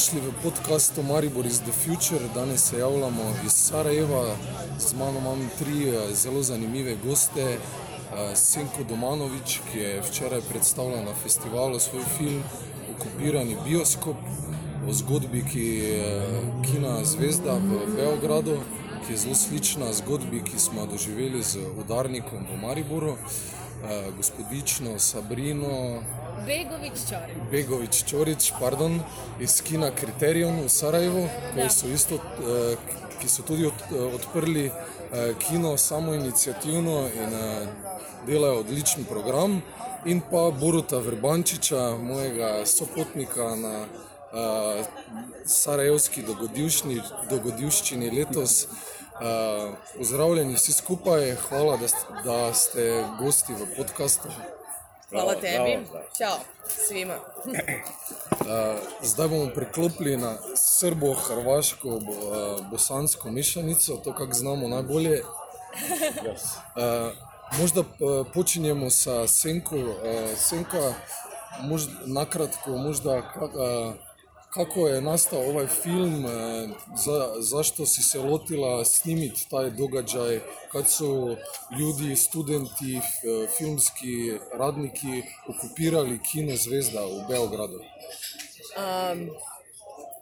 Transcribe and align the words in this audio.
dobrodošli 0.00 0.20
v 0.20 0.42
podkastu 0.42 1.02
Maribor 1.02 1.46
is 1.46 1.60
the 1.60 1.72
Future. 1.72 2.24
Danes 2.34 2.70
se 2.70 2.78
javljamo 2.78 3.34
iz 3.46 3.52
Sarajeva, 3.52 4.36
z 4.78 4.94
mano 4.94 5.18
imam 5.18 5.50
tri 5.58 5.88
eh, 5.88 6.14
zelo 6.14 6.42
zanimive 6.42 6.96
goste. 7.04 7.42
Eh, 7.42 8.36
Senko 8.36 8.84
Domanovič, 8.88 9.60
ki 9.72 9.78
je 9.78 10.02
včeraj 10.02 10.40
predstavila 10.40 11.02
na 11.02 11.14
festivalu 11.22 11.80
svoj 11.80 12.02
film 12.18 12.42
Okupirani 12.96 13.56
bioskop 13.68 14.16
o 14.88 14.92
zgodbi, 14.92 15.44
ki 15.52 15.64
je 15.64 16.30
Kina 16.64 17.04
Zvezda 17.04 17.52
v 17.52 17.84
Beogradu, 17.96 18.56
ki 19.06 19.12
je 19.12 19.18
zelo 19.18 19.34
slična 19.34 19.92
zgodbi, 19.92 20.40
ki 20.42 20.58
smo 20.58 20.80
jo 20.80 20.86
doživeli 20.86 21.42
z 21.42 21.58
udarnikom 21.76 22.46
v 22.48 22.62
Mariboru. 22.62 23.16
Eh, 23.84 24.12
Gospodično 24.16 24.98
Sabrino, 24.98 26.00
Begovič 26.46 26.98
Čorič. 27.08 27.36
Begovič 27.50 27.94
Čorič, 28.04 28.52
pardon, 28.60 29.00
iz 29.40 29.60
Kina 29.60 29.90
Criterion 29.90 30.60
v 30.64 30.68
Sarajevu, 30.68 31.28
ki 31.54 31.68
so, 31.68 31.86
isto, 31.88 32.16
eh, 32.16 32.76
ki 33.20 33.28
so 33.28 33.42
tudi 33.42 33.66
od, 33.66 33.80
eh, 33.92 34.14
odprli 34.14 34.66
eh, 34.66 35.34
kino 35.38 35.76
samo 35.76 36.14
inicijativno 36.14 37.08
in 37.08 37.30
delajo 38.26 38.60
odličen 38.60 39.04
program. 39.04 39.62
In 40.04 40.20
pa 40.20 40.50
Boruta 40.50 40.98
Vrbančiča, 40.98 41.96
mojega 42.00 42.66
sopotnika 42.66 43.56
na 43.56 43.84
uh, 43.84 44.86
Sarajevski 45.44 46.22
dogodivščini, 46.22 47.02
dogodivščini 47.30 48.08
letos. 48.10 48.64
Uh, 49.20 49.74
pozdravljeni 49.98 50.56
vsi 50.56 50.72
skupaj, 50.72 51.34
hvala, 51.48 51.76
da 51.76 51.88
ste, 51.88 52.22
da 52.24 52.38
ste 52.54 52.86
gosti 53.18 53.52
v 53.52 53.68
podkastu. 53.76 54.32
Hvala 55.10 55.34
tebi. 55.34 55.78
Ćao 56.18 56.38
svima. 56.68 57.14
Uh, 57.44 57.54
zdaj 59.10 59.28
bomo 59.28 59.50
priklopili 59.54 60.16
na 60.16 60.36
srbo-hrvaško, 60.56 61.88
bo, 61.88 62.12
uh, 62.12 62.70
bosansko 62.70 63.30
mešanico, 63.30 63.96
to, 63.96 64.14
kar 64.14 64.26
znamo 64.32 64.68
najbolje. 64.68 65.20
Uh, 65.20 67.12
možda 67.60 67.80
uh, 67.80 68.26
počinjemo 68.34 68.90
sa 68.90 69.28
Senko. 69.28 69.76
Senka, 70.36 70.94
možda, 71.60 71.92
nakratko, 72.06 72.70
možda, 72.70 73.22
kak, 73.22 73.50
kako 74.54 74.88
je 74.88 75.00
nastao 75.00 75.40
ovaj 75.40 75.66
film, 75.66 76.24
uh, 76.24 76.30
za, 76.96 77.34
zašto 77.38 77.86
si 77.86 78.02
se 78.02 78.18
lotila 78.18 78.84
snimiti 78.84 79.46
taj 79.50 79.70
događaj, 79.70 80.40
kad 80.72 80.90
su 80.90 81.36
ljudi, 81.78 82.16
studenti, 82.16 83.00
filmski 83.58 84.32
radniki 84.52 85.22
okupirali 85.48 86.20
kino 86.32 86.56
Zvezda 86.56 87.06
u 87.06 87.28
Beogradu. 87.28 87.80
Um, 88.76 89.30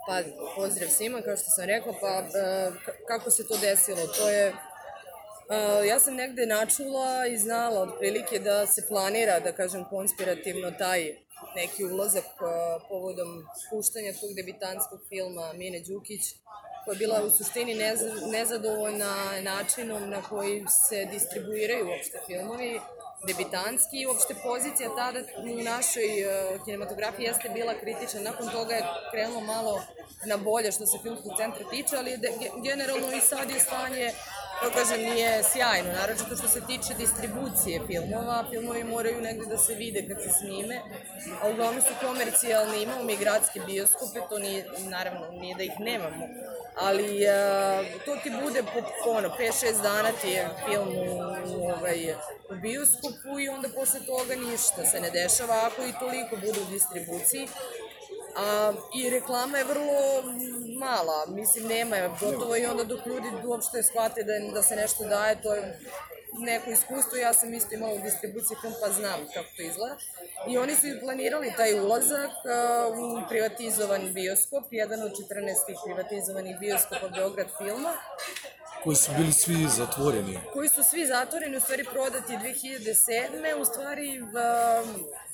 pa 0.09 0.23
pozdrav 0.57 0.89
svima, 0.89 1.23
kao 1.23 1.37
što 1.37 1.51
sam 1.51 1.65
rekla, 1.65 1.95
pa 2.01 2.09
e, 2.09 2.71
kako 3.09 3.31
se 3.31 3.49
to 3.49 3.57
desilo? 3.57 4.07
To 4.07 4.29
je 4.29 4.47
e, 4.47 5.87
ja 5.87 6.01
sam 6.01 6.15
negde 6.15 6.47
načula 6.47 7.27
i 7.27 7.39
znala 7.39 7.81
otprilike 7.81 8.39
da 8.39 8.67
se 8.67 8.87
planira, 8.89 9.41
da 9.41 9.53
kažem, 9.53 9.85
konspirativno 9.85 10.71
taj 10.71 11.15
neki 11.55 11.85
ulazak 11.85 12.25
e, 12.25 12.45
povodom 12.89 13.47
puštanja 13.71 14.13
tog 14.13 14.35
debitanskog 14.35 15.01
filma 15.09 15.53
Mine 15.53 15.81
Đukić, 15.81 16.23
koja 16.85 16.95
je 16.95 16.99
bila 16.99 17.23
u 17.23 17.31
suštini 17.31 17.75
neza- 17.75 18.31
nezadovoljna 18.31 19.41
načinom 19.41 20.11
na 20.11 20.23
koji 20.23 20.65
se 20.89 21.05
distribuiraju 21.05 21.89
uopšte 21.89 22.21
filmovi, 22.27 22.81
debitanski 23.27 23.97
i 24.01 24.07
uopšte 24.07 24.35
pozicija 24.43 24.89
tada 24.97 25.21
u 25.39 25.63
našoj 25.63 26.09
uh, 26.25 26.65
kinematografiji 26.65 27.25
jeste 27.25 27.49
bila 27.49 27.75
kritična. 27.75 28.21
Nakon 28.21 28.49
toga 28.49 28.75
je 28.75 28.85
krenulo 29.11 29.41
malo 29.41 29.83
na 30.27 30.37
bolje 30.37 30.73
što 30.73 30.87
se 30.87 30.99
filmskog 31.03 31.33
centra 31.41 31.71
tiče, 31.71 31.97
ali 31.97 32.19
generalno 32.65 33.13
i 33.13 33.21
sad 33.21 33.51
je 33.51 33.61
stanje 33.61 34.13
da 34.63 34.71
kažem, 34.71 35.01
nije 35.01 35.43
sjajno, 35.53 35.93
naročito 35.93 36.37
što 36.37 36.49
se 36.49 36.61
tiče 36.67 36.95
distribucije 36.99 37.81
filmova. 37.87 38.45
Filmovi 38.51 38.85
moraju 38.85 39.21
negde 39.21 39.47
da 39.47 39.59
se 39.59 39.75
vide 39.75 40.09
kad 40.09 40.23
se 40.23 40.31
snime, 40.39 40.81
a 41.43 41.49
uglavnom 41.49 41.83
su 41.83 42.07
komercijalni, 42.07 42.83
imamo 42.83 43.05
mi 43.05 43.17
gradske 43.17 43.61
bioskope, 43.67 44.21
to 44.29 44.39
nije, 44.39 44.67
naravno, 44.91 45.31
nije 45.31 45.55
da 45.55 45.63
ih 45.63 45.81
nemamo, 45.81 46.29
ali 46.77 47.29
a, 47.29 47.83
to 48.05 48.17
ti 48.23 48.31
bude 48.43 48.63
po 48.63 49.11
ono, 49.11 49.29
5-6 49.29 49.83
dana 49.83 50.11
ti 50.23 50.29
je 50.29 50.49
film 50.67 50.89
u, 50.89 51.03
u, 51.57 51.71
ovaj, 51.71 52.15
u 52.51 52.55
bioskopu 52.63 53.41
i 53.41 53.49
onda 53.49 53.69
posle 53.69 54.01
toga 54.01 54.35
ništa 54.37 54.85
se 54.85 55.01
ne 55.01 55.11
dešava, 55.11 55.55
ako 55.67 55.83
i 55.83 55.99
toliko 56.01 56.37
bude 56.37 56.61
u 56.61 56.71
distribuciji. 56.71 57.49
A, 58.37 58.73
I 58.95 59.11
reklama 59.11 59.59
je 59.59 59.65
vrlo 59.65 60.23
mala, 60.79 61.27
mislim 61.29 61.67
nema 61.67 61.97
je 61.97 62.11
gotovo 62.21 62.57
i 62.57 62.67
onda 62.67 62.85
dok 62.85 63.07
ljudi 63.07 63.29
uopšte 63.47 63.83
shvate 63.83 64.23
da, 64.23 64.53
da 64.55 64.63
se 64.63 64.77
nešto 64.77 65.05
daje, 65.05 65.43
to 65.43 65.55
je 65.55 65.81
neko 66.39 66.71
iskustvo, 66.71 67.17
ja 67.19 67.33
sam 67.33 67.55
isto 67.55 67.75
imala 67.75 67.93
u 67.95 68.03
distribuciji 68.03 68.57
film 68.61 68.75
pa 68.83 68.93
znam 68.93 69.21
kako 69.35 69.49
to 69.57 69.63
izgleda. 69.63 69.97
I 70.49 70.59
oni 70.59 70.75
su 70.75 70.87
planirali 71.01 71.53
taj 71.57 71.81
ulazak 71.81 72.31
uh, 72.31 72.99
u 72.99 73.29
privatizovan 73.29 74.13
bioskop, 74.15 74.65
jedan 74.71 75.03
od 75.03 75.13
14 75.13 75.17
privatizovanih 75.85 76.59
bioskopa 76.59 77.09
Beograd 77.09 77.47
filma, 77.59 77.93
koji 78.85 78.97
su 78.97 79.11
bili 79.19 79.33
svi 79.33 79.69
zatvoreni. 79.77 80.39
koji 80.53 80.69
su 80.69 80.83
svi 80.83 81.07
zatvoreni, 81.07 81.57
u 81.57 81.61
stvari 81.61 81.85
prodati 81.85 82.33
2007. 82.33 83.61
U 83.61 83.65
stvari 83.65 84.21
um, 84.21 84.29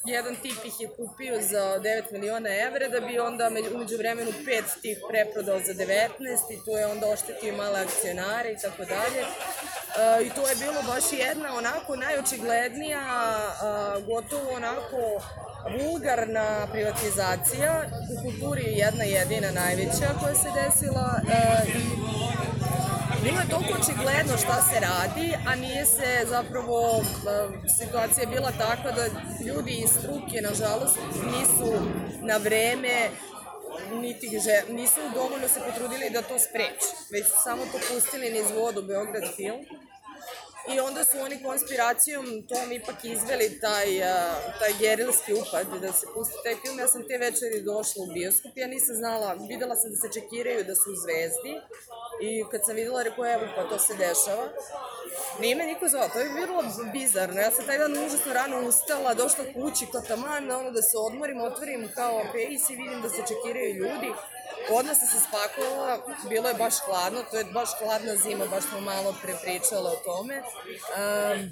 jedan 0.07 0.37
tip 0.37 0.65
ih 0.65 0.81
je 0.81 0.89
kupio 0.89 1.41
za 1.43 1.81
9 1.81 2.13
miliona 2.13 2.49
evra, 2.59 2.89
da 2.91 3.01
bi 3.01 3.19
onda 3.21 3.51
među- 3.51 3.75
umeđu 3.75 3.97
vremenu 3.97 4.33
pet 4.45 4.65
tih 4.83 4.99
preprodao 5.11 5.59
za 5.61 5.75
19 5.75 6.09
i 6.51 6.65
to 6.65 6.79
je 6.79 6.87
onda 6.87 7.07
oštetio 7.09 7.55
male 7.55 7.81
akcionare 7.81 8.53
i 8.53 8.59
tako 8.59 8.85
dalje. 8.87 9.23
Uh, 9.23 10.27
I 10.27 10.31
to 10.31 10.49
je 10.49 10.55
bilo 10.57 10.83
baš 10.85 11.05
jedna 11.13 11.57
onako 11.57 11.97
najočiglednija, 11.97 13.03
gotovo 14.03 14.51
onako 14.53 15.01
vulgarna 15.73 16.67
privatizacija. 16.73 17.83
U 18.11 18.23
kulturi 18.23 18.63
je 18.63 18.73
jedna 18.73 19.05
jedina 19.05 19.51
najveća 19.53 20.09
koja 20.21 20.35
se 20.35 20.49
desila 20.57 21.21
uh, 21.23 21.69
i 21.69 21.81
Bilo 23.25 23.41
je 23.41 23.49
toliko 23.49 23.73
očigledno 23.83 24.35
šta 24.45 24.63
se 24.69 24.81
radi, 24.81 25.29
a 25.49 25.55
nije 25.55 25.85
se 25.87 26.27
zapravo, 26.29 26.81
e, 27.01 27.05
situacija 27.79 28.21
je 28.23 28.35
bila 28.37 28.51
takva 28.51 28.91
da 28.99 29.05
ljudi 29.47 29.73
iz 29.85 29.91
struke, 29.91 30.37
nažalost, 30.49 30.99
nisu 31.33 31.71
na 32.23 32.37
vreme 32.37 32.97
niti 33.93 34.27
že, 34.45 34.75
nisu 34.75 35.01
dovoljno 35.15 35.49
se 35.49 35.61
potrudili 35.67 36.11
da 36.11 36.23
to 36.23 36.39
spreče, 36.39 36.89
već 37.13 37.27
su 37.27 37.39
samo 37.45 37.63
to 37.73 37.79
pustili 37.89 38.31
niz 38.31 38.51
vodu 38.59 38.83
Beograd 38.83 39.25
film. 39.37 39.61
I 40.73 40.81
onda 40.81 41.05
su 41.05 41.19
oni 41.19 41.43
konspiracijom 41.43 42.25
tom 42.49 42.73
ipak 42.73 43.05
izveli 43.05 43.61
taj, 43.61 44.05
a, 44.05 44.35
taj 44.59 44.73
gerilski 44.81 45.33
upad 45.35 45.81
da 45.81 45.93
se 45.93 46.07
pusti 46.15 46.35
taj 46.45 46.57
film. 46.63 46.79
Ja 46.79 46.89
sam 46.89 47.09
te 47.09 47.19
večeri 47.19 47.63
došla 47.63 48.05
u 48.05 48.13
bioskop, 48.15 48.53
ja 48.57 48.67
nisam 48.67 48.95
znala, 48.97 49.37
videla 49.49 49.77
sam 49.77 49.91
da 49.91 49.97
se 49.97 50.21
čekiraju 50.21 50.65
da 50.65 50.75
su 50.75 50.91
u 50.93 51.01
zvezdi 51.03 51.55
i 52.21 52.45
kad 52.51 52.61
sam 52.67 52.75
videla, 52.77 53.03
rekao, 53.03 53.33
evo 53.35 53.47
pa 53.57 53.69
to 53.69 53.79
se 53.79 53.95
dešava. 53.95 54.49
Nije 55.41 55.57
me 55.57 55.67
niko 55.67 55.89
zvao, 55.89 56.09
to 56.09 56.19
je 56.19 56.31
bilo 56.31 56.65
bizarno. 56.93 57.41
Ja 57.41 57.51
sam 57.51 57.67
taj 57.67 57.79
dan 57.79 57.93
užasno 58.07 58.33
rano 58.33 58.69
ustala, 58.69 59.15
došla 59.15 59.45
kući, 59.55 59.87
kao 59.93 60.01
taman, 60.01 60.51
ono 60.51 60.71
da 60.71 60.83
se 60.83 60.97
odmorim, 60.99 61.41
otvorim 61.41 61.91
kao 61.95 62.23
pejs 62.33 62.71
i 62.71 62.77
vidim 62.77 63.03
da 63.03 63.09
se 63.09 63.23
čekiraju 63.31 63.75
ljudi. 63.75 64.11
Odmah 64.71 64.97
sam 64.97 65.09
se 65.09 65.27
spakovala, 65.29 65.99
bilo 66.29 66.49
je 66.49 66.55
baš 66.55 66.75
hladno, 66.87 67.23
to 67.31 67.37
je 67.39 67.45
baš 67.45 67.69
hladna 67.79 68.17
zima, 68.17 68.47
baš 68.47 68.65
smo 68.65 68.81
malo 68.81 69.15
pre 69.23 69.35
pričale 69.43 69.91
o 69.91 69.97
tome. 70.05 70.37
Um, 70.39 71.51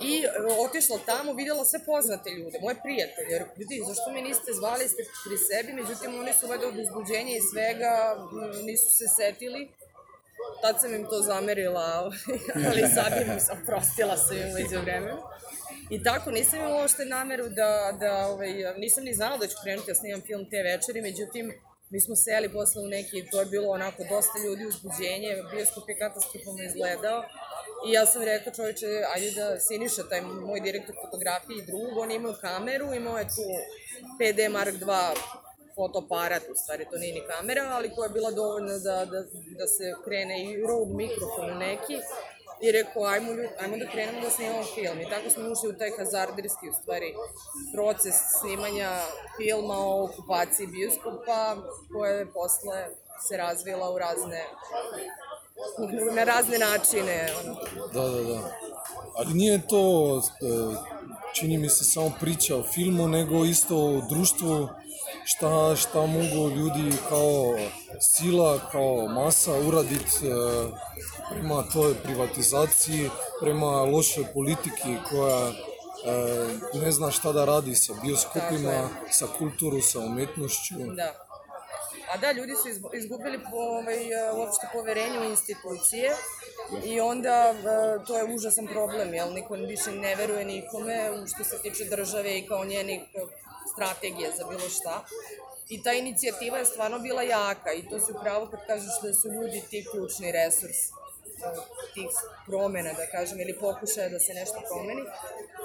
I 0.00 0.24
otišla 0.66 0.98
tamo, 1.06 1.32
videla 1.32 1.64
sve 1.64 1.80
poznate 1.86 2.30
ljude, 2.30 2.58
moje 2.62 2.76
prijatelje, 2.82 3.30
jer 3.30 3.42
ljudi, 3.58 3.82
zašto 3.86 4.10
me 4.10 4.20
niste 4.22 4.52
zvali, 4.52 4.88
ste 4.88 5.02
pri 5.24 5.36
sebi, 5.48 5.72
međutim 5.72 6.20
oni 6.20 6.32
su 6.40 6.46
valjda 6.46 6.66
od 6.68 6.78
uzbuđenja 6.78 7.36
i 7.36 7.46
svega, 7.52 7.92
nisu 8.62 8.90
se 8.98 9.04
setili. 9.16 9.70
Tad 10.62 10.80
sam 10.80 10.94
im 10.94 11.04
to 11.04 11.22
zamerila, 11.22 12.10
ali 12.68 12.82
sad 12.94 13.12
im 13.22 13.30
oprostila 13.56 14.16
sam 14.16 14.36
im 14.36 14.48
umeđu 14.50 14.80
vremenu. 14.80 15.18
I 15.90 16.02
tako, 16.02 16.30
nisam 16.30 16.58
imala 16.58 16.80
uopšte 16.80 17.04
nameru 17.04 17.48
da, 17.48 17.96
da 18.00 18.26
ovaj, 18.26 18.52
nisam 18.76 19.04
ni 19.04 19.14
znala 19.14 19.36
da 19.36 19.46
ću 19.46 19.56
krenuti 19.62 19.86
da 19.86 19.94
snimam 19.94 20.20
film 20.20 20.50
te 20.50 20.62
večeri, 20.62 21.00
međutim, 21.02 21.52
mi 21.90 22.00
smo 22.00 22.16
seli 22.16 22.52
posle 22.52 22.82
u 22.82 22.88
neki, 22.88 23.26
to 23.30 23.40
je 23.40 23.46
bilo 23.46 23.68
onako 23.70 24.02
dosta 24.10 24.38
ljudi 24.44 24.66
uzbuđenje, 24.66 25.30
bioskop 25.52 25.88
je 25.88 25.98
katastrofalno 25.98 26.62
izgledao. 26.62 27.22
I 27.86 27.92
ja 27.92 28.06
sam 28.06 28.22
rekao 28.22 28.52
čovječe, 28.52 28.86
ajde 29.14 29.30
da 29.30 29.60
Siniša, 29.60 30.08
taj 30.08 30.20
moj 30.20 30.60
direktor 30.60 30.94
fotografije 31.04 31.58
i 31.58 31.66
drug, 31.66 31.96
on 31.98 32.10
imao 32.10 32.34
kameru, 32.40 32.94
imao 32.94 33.18
je 33.18 33.24
tu 33.24 33.46
PD 34.18 34.38
Mark 34.52 34.74
II 34.74 35.38
fotoaparat, 35.76 36.42
u 36.52 36.54
stvari 36.62 36.84
to 36.90 36.96
nije 36.98 37.14
ni 37.14 37.22
kamera, 37.32 37.62
ali 37.76 37.94
koja 37.94 38.06
je 38.06 38.16
bila 38.18 38.30
dovoljna 38.30 38.78
da, 38.78 38.96
da, 39.12 39.20
da 39.58 39.66
se 39.66 39.84
krene 40.04 40.36
i 40.44 40.56
Rode 40.68 40.94
mikrofon 40.94 41.58
neki 41.58 41.96
i 42.60 42.72
rekao, 42.72 43.04
ajmo, 43.04 43.30
ajmo 43.60 43.76
da 43.76 43.90
krenemo 43.92 44.20
da 44.20 44.30
snimamo 44.30 44.64
film. 44.74 45.00
I 45.00 45.10
tako 45.10 45.30
smo 45.30 45.42
ušli 45.52 45.68
u 45.68 45.78
taj 45.78 45.90
hazarderski, 45.98 46.68
u 46.68 46.72
stvari, 46.72 47.14
proces 47.74 48.14
snimanja 48.40 48.90
filma 49.36 49.74
o 49.78 50.04
okupaciji 50.04 50.66
bioskopa, 50.66 51.56
koja 51.92 52.12
je 52.12 52.32
posle 52.32 52.88
se 53.28 53.36
razvila 53.36 53.90
u 53.90 53.98
razne 53.98 54.44
na 56.14 56.24
razne 56.24 56.58
načine. 56.58 57.28
Da, 57.92 58.08
da, 58.08 58.22
da. 58.22 58.50
Ali 59.14 59.34
nije 59.34 59.66
to, 59.68 60.16
e, 60.18 60.22
čini 61.34 61.58
mi 61.58 61.68
se, 61.68 61.84
samo 61.84 62.12
priča 62.20 62.56
o 62.56 62.62
filmu, 62.62 63.08
nego 63.08 63.44
isto 63.44 63.76
o 63.76 64.02
društvu, 64.08 64.68
šta, 65.28 65.76
šta 65.76 66.06
mogu 66.06 66.50
ljudi 66.56 66.92
kao 67.08 67.56
sila, 68.00 68.58
kao 68.72 69.08
masa 69.08 69.52
uraditi 69.54 70.26
e, 70.26 70.30
prema 71.30 71.62
toj 71.72 71.94
privatizaciji, 71.94 73.10
prema 73.40 73.82
lošoj 73.82 74.24
politiki 74.34 74.96
koja 75.10 75.48
e, 75.48 75.54
ne 76.82 76.92
zna 76.92 77.10
šta 77.10 77.32
da 77.32 77.44
radi 77.44 77.74
sa 77.74 77.92
bioskopima, 78.04 78.88
sa 79.10 79.26
kulturu, 79.38 79.80
sa 79.80 79.98
umetnošću. 79.98 80.74
Da. 80.96 81.14
A 82.12 82.16
da, 82.16 82.32
ljudi 82.32 82.52
su 82.62 82.96
izgubili 82.96 83.38
po, 83.50 83.56
ovaj, 83.56 83.98
uopšte 84.36 84.66
poverenje 84.72 85.18
u 85.20 85.24
institucije 85.24 86.10
i 86.84 87.00
onda 87.00 87.54
to 88.06 88.18
je 88.18 88.34
užasan 88.34 88.66
problem, 88.66 89.14
jel 89.14 89.32
niko 89.32 89.54
više 89.54 89.90
ne 89.90 90.14
veruje 90.14 90.44
nikome 90.44 91.10
što 91.34 91.44
se 91.44 91.62
tiče 91.62 91.84
države 91.84 92.38
i 92.38 92.46
kao 92.46 92.64
njenih 92.64 93.00
strategije 93.78 94.32
za 94.38 94.44
bilo 94.50 94.68
šta. 94.68 95.04
I 95.68 95.82
ta 95.82 95.92
inicijativa 95.92 96.58
je 96.58 96.64
stvarno 96.64 96.98
bila 96.98 97.22
jaka 97.22 97.72
i 97.72 97.88
to 97.88 97.98
se 98.00 98.12
upravo 98.12 98.46
kad 98.50 98.66
kažeš 98.66 98.94
da 99.02 99.14
su 99.14 99.28
ljudi 99.28 99.62
ti 99.70 99.86
ključni 99.92 100.32
resurs 100.32 100.80
tih 101.94 102.08
promena, 102.46 102.92
da 102.92 103.06
kažem, 103.06 103.40
ili 103.40 103.58
pokušaja 103.58 104.08
da 104.08 104.18
se 104.18 104.34
nešto 104.34 104.58
promeni. 104.68 105.02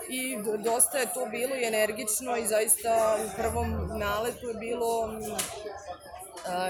I 0.10 0.38
dosta 0.64 0.98
je 0.98 1.14
to 1.14 1.26
bilo 1.26 1.56
i 1.56 1.66
energično 1.66 2.38
i 2.38 2.48
zaista 2.48 3.18
u 3.26 3.30
prvom 3.38 3.70
naletu 4.00 4.48
je 4.48 4.54
bilo 4.54 4.90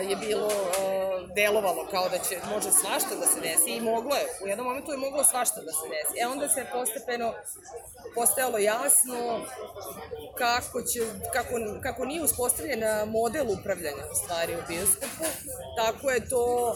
je 0.10 0.15
bilo 0.15 0.50
delovalo 1.36 1.88
kao 1.92 2.10
da 2.10 2.18
će 2.18 2.36
može 2.54 2.71
svašta 2.71 3.15
da 3.19 3.25
se 3.27 3.39
desi 3.42 3.69
i 3.69 3.81
moglo 3.81 4.15
je, 4.15 4.25
u 4.44 4.48
jednom 4.48 4.68
momentu 4.68 4.92
je 4.92 4.98
moglo 4.98 5.24
svašta 5.24 5.62
da 5.62 5.71
se 5.71 5.86
desi. 5.94 6.19
E 6.21 6.27
onda 6.27 6.50
se 6.50 6.65
postepeno 6.71 7.33
postajalo 8.15 8.57
jasno 8.57 9.45
kako, 10.38 10.81
će, 10.81 11.00
kako, 11.33 11.56
kako 11.83 12.06
nije 12.06 12.24
uspostavljen 12.24 12.83
model 13.07 13.45
upravljanja 13.51 14.04
u 14.12 14.15
stvari 14.15 14.56
u 14.56 14.63
bioskopu, 14.68 15.25
tako 15.77 16.12
je 16.12 16.30
to 16.30 16.75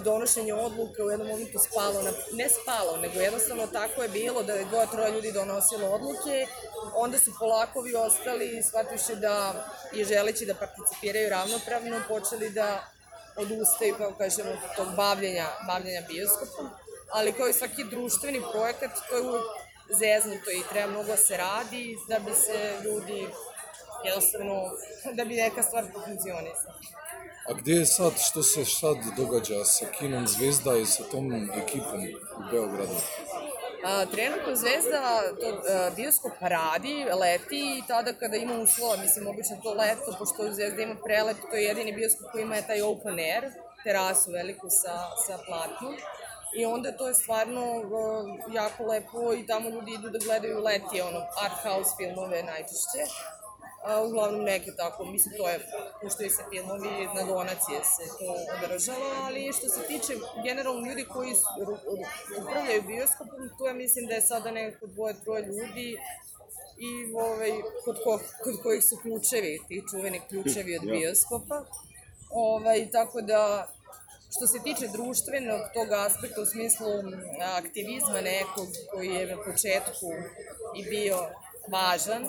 donošenje 0.00 0.54
odluka 0.54 1.04
u 1.04 1.10
jednom 1.10 1.28
momentu 1.28 1.58
spalo, 1.58 2.02
na, 2.02 2.10
ne 2.32 2.48
spalo, 2.48 2.96
nego 2.96 3.20
jednostavno 3.20 3.66
tako 3.66 4.02
je 4.02 4.08
bilo 4.08 4.42
da 4.42 4.52
je 4.52 4.64
dvoje, 4.64 4.86
troje 4.92 5.12
ljudi 5.12 5.32
donosilo 5.32 5.88
odluke, 5.88 6.46
onda 6.94 7.18
su 7.18 7.30
polakovi 7.38 7.94
ostali 7.94 8.62
shvatiše 8.62 9.16
da 9.16 9.64
i 9.92 10.04
želeći 10.04 10.46
da 10.46 10.54
participiraju 10.54 11.30
ravnopravno, 11.30 12.02
počeli 12.08 12.50
da 12.50 12.84
odustaju, 13.36 13.94
kao 13.98 14.14
kažemo, 14.18 14.50
tog 14.76 14.88
bavljenja, 14.96 15.46
bavljenja 15.66 16.02
bioskopom, 16.08 16.70
ali 17.12 17.32
kao 17.32 17.48
i 17.48 17.52
svaki 17.52 17.84
društveni 17.84 18.42
projekat, 18.52 18.90
to 19.10 19.16
je 19.16 19.24
zeznuto 19.90 20.50
i 20.50 20.62
treba 20.70 20.90
mnogo 20.90 21.08
da 21.08 21.16
se 21.16 21.36
radi 21.36 21.96
da 22.08 22.18
bi 22.18 22.32
se 22.34 22.74
ljudi 22.84 23.28
jednostavno, 24.04 24.70
da 25.12 25.24
bi 25.24 25.34
neka 25.34 25.62
stvar 25.62 25.84
funkcionisala. 25.92 26.74
A 27.48 27.52
gdje 27.52 27.74
je 27.74 27.86
sad, 27.86 28.12
što 28.28 28.42
se 28.42 28.64
sad 28.64 28.96
događa 29.16 29.64
sa 29.64 29.86
kinom 29.86 30.26
Zvezda 30.26 30.76
i 30.76 30.86
sa 30.86 31.02
tom 31.02 31.50
ekipom 31.62 32.00
u 32.38 32.50
Beogradu? 32.50 32.94
A, 33.84 34.06
trenutno 34.06 34.56
Zvezda 34.56 35.22
to, 35.40 35.48
a, 35.48 35.90
bioskop 35.96 36.32
radi, 36.40 37.06
leti 37.20 37.78
i 37.78 37.82
tada 37.88 38.12
kada 38.12 38.36
ima 38.36 38.54
uslova, 38.54 38.96
mislim, 38.96 39.26
obično 39.26 39.56
to 39.62 39.74
leto, 39.74 40.16
pošto 40.18 40.52
Zvezda 40.52 40.82
ima 40.82 40.96
prelet, 41.04 41.36
to 41.50 41.56
je 41.56 41.64
jedini 41.64 41.92
bioskop 41.92 42.26
koji 42.32 42.42
ima 42.42 42.62
taj 42.62 42.82
open 42.82 43.18
air, 43.18 43.44
terasu 43.84 44.30
veliku 44.30 44.66
sa, 44.70 44.94
sa 45.26 45.38
platnom. 45.46 45.94
I 46.58 46.64
onda 46.64 46.96
to 46.96 47.08
je 47.08 47.14
stvarno 47.14 47.64
uh, 47.76 48.54
jako 48.54 48.84
lepo 48.84 49.34
i 49.34 49.46
tamo 49.46 49.68
ljudi 49.70 49.92
idu 49.92 50.08
da 50.10 50.18
gledaju 50.18 50.58
leti, 50.58 51.00
ono, 51.00 51.20
art 51.44 51.58
house 51.62 51.90
filmove 51.98 52.42
najčešće 52.42 53.02
a, 53.84 54.02
uglavnom 54.02 54.42
neke 54.42 54.70
tako, 54.76 55.04
mislim 55.04 55.34
to 55.36 55.48
je, 55.48 55.58
puštaju 56.02 56.30
se 56.30 56.42
filmovi, 56.50 57.08
na 57.14 57.22
donacije 57.22 57.80
se 57.84 58.04
to 58.18 58.34
održava, 58.64 59.10
ali 59.26 59.52
što 59.52 59.68
se 59.68 59.80
tiče 59.86 60.12
generalno 60.44 60.86
ljudi 60.88 61.04
koji 61.04 61.32
upravljaju 62.40 62.82
bioskopom, 62.82 63.50
to 63.58 63.66
ja 63.66 63.74
mislim 63.74 64.06
da 64.06 64.14
je 64.14 64.20
sada 64.20 64.50
nekako 64.50 64.86
dvoje, 64.86 65.14
troje 65.24 65.42
ljudi 65.46 65.98
i 66.78 67.14
ovaj, 67.14 67.52
kod, 67.84 67.96
ko, 68.04 68.20
kod 68.44 68.62
kojih 68.62 68.84
su 68.84 68.96
ključevi, 69.02 69.60
ti 69.68 69.82
čuveni 69.90 70.20
ključevi 70.28 70.76
od 70.78 70.84
bioskopa. 70.84 71.64
Ovaj, 72.30 72.90
tako 72.90 73.20
da, 73.20 73.68
što 74.36 74.46
se 74.46 74.58
tiče 74.64 74.88
društvenog 74.88 75.60
tog 75.74 75.92
aspekta 75.92 76.40
u 76.42 76.46
smislu 76.46 76.86
aktivizma 77.56 78.20
nekog 78.20 78.68
koji 78.92 79.08
je 79.08 79.36
na 79.36 79.42
početku 79.44 80.08
i 80.76 80.84
bio 80.84 81.18
važan, 81.72 82.22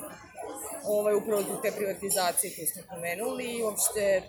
ovaj, 0.83 1.15
upravo 1.15 1.41
zbog 1.41 1.61
te 1.61 1.71
privatizacije 1.71 2.55
koje 2.55 2.67
smo 2.67 2.81
pomenuli 2.89 3.43
i 3.43 3.63
uopšte 3.63 4.21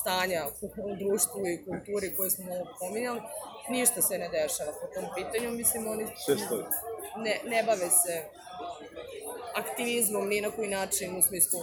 stanja 0.00 0.46
u 0.62 0.96
društvu 0.96 1.46
i 1.46 1.64
kulturi 1.64 2.16
koje 2.16 2.30
smo 2.30 2.44
malo 2.44 2.66
pominjali, 2.80 3.20
ništa 3.68 4.02
se 4.02 4.18
ne 4.18 4.28
dešava 4.28 4.72
po 4.80 4.86
tom 4.94 5.04
pitanju. 5.16 5.50
Mislim, 5.50 5.88
oni 5.88 6.04
ne, 7.24 7.40
ne 7.44 7.62
bave 7.62 7.90
se 7.90 8.24
aktivizmom 9.54 10.28
ni 10.28 10.40
na 10.40 10.50
koji 10.50 10.68
način 10.68 11.18
u 11.18 11.22
smislu 11.22 11.60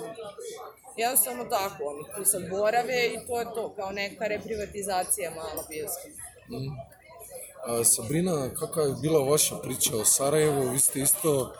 jednostavno 0.97 1.45
tako, 1.45 1.83
oni 1.83 2.03
tu 2.15 2.31
sad 2.31 2.49
borave 2.49 3.07
i 3.07 3.27
to 3.27 3.39
je 3.39 3.45
to, 3.45 3.73
kao 3.75 3.91
neka 3.91 4.27
reprivatizacija 4.27 5.31
mala 5.31 5.63
bioska. 5.69 6.07
Mm. 6.49 6.93
A, 7.65 7.83
Sabrina, 7.83 8.49
kakva 8.59 8.83
je 8.83 8.95
bila 9.01 9.29
vaša 9.29 9.55
priča 9.55 9.97
o 9.97 10.05
Sarajevu? 10.05 10.69
Vi 10.69 10.79
ste 10.79 10.99
isto 10.99 11.53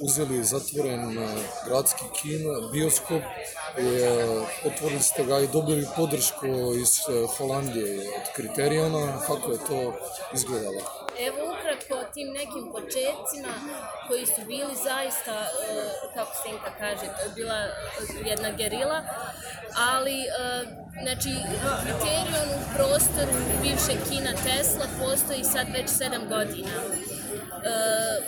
uzeli 0.00 0.44
zatvoren 0.44 1.18
e, 1.18 1.28
gradski 1.66 2.04
kino, 2.20 2.68
bioskop, 2.72 3.22
e, 3.22 3.82
otvorili 4.64 5.02
ste 5.02 5.24
ga 5.24 5.38
i 5.40 5.48
dobili 5.48 5.86
podršku 5.96 6.46
iz 6.82 6.92
e, 6.98 7.26
Holandije 7.36 7.98
od 8.00 8.34
kriterijona, 8.36 9.20
kako 9.26 9.52
je 9.52 9.58
to 9.58 9.94
izgledalo? 10.34 10.80
Evo 11.26 11.38
ukratko 11.54 11.94
o 11.94 12.12
tim 12.14 12.28
nekim 12.28 12.64
početcima 12.72 13.52
koji 14.08 14.26
su 14.26 14.40
bili 14.46 14.74
zaista, 14.84 15.46
kako 16.14 16.32
se 16.34 16.48
Inka 16.48 16.72
kaže, 16.78 17.00
to 17.00 17.22
je 17.22 17.30
bila 17.34 17.58
jedna 18.24 18.50
gerila, 18.50 19.02
ali 19.92 20.16
znači 21.02 21.30
kriterijon 21.82 22.48
u 22.56 22.60
prostoru 22.74 23.32
bivše 23.62 23.94
kina 24.08 24.32
Tesla 24.32 24.86
postoji 25.00 25.44
sad 25.44 25.66
već 25.76 25.88
7 25.88 26.28
godina 26.28 26.70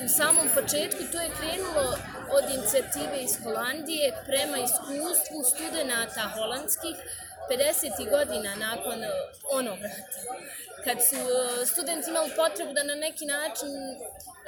u 0.04 0.08
samom 0.08 0.49
početku 0.54 1.02
to 1.12 1.20
je 1.20 1.30
krenulo 1.38 1.99
od 2.37 2.44
inicijative 2.54 3.16
iz 3.22 3.32
Holandije 3.42 4.12
prema 4.26 4.56
iskustvu 4.58 5.38
studenta 5.52 6.22
holandskih 6.37 6.96
50. 7.50 8.10
godina 8.10 8.54
nakon 8.54 8.99
onog 9.52 9.78
rata. 9.82 10.20
Kad 10.84 10.99
su 11.08 11.16
e, 11.16 11.66
studenti 11.66 12.10
imali 12.10 12.30
potrebu 12.37 12.72
da 12.72 12.82
na 12.82 12.94
neki 12.94 13.26
način 13.26 13.70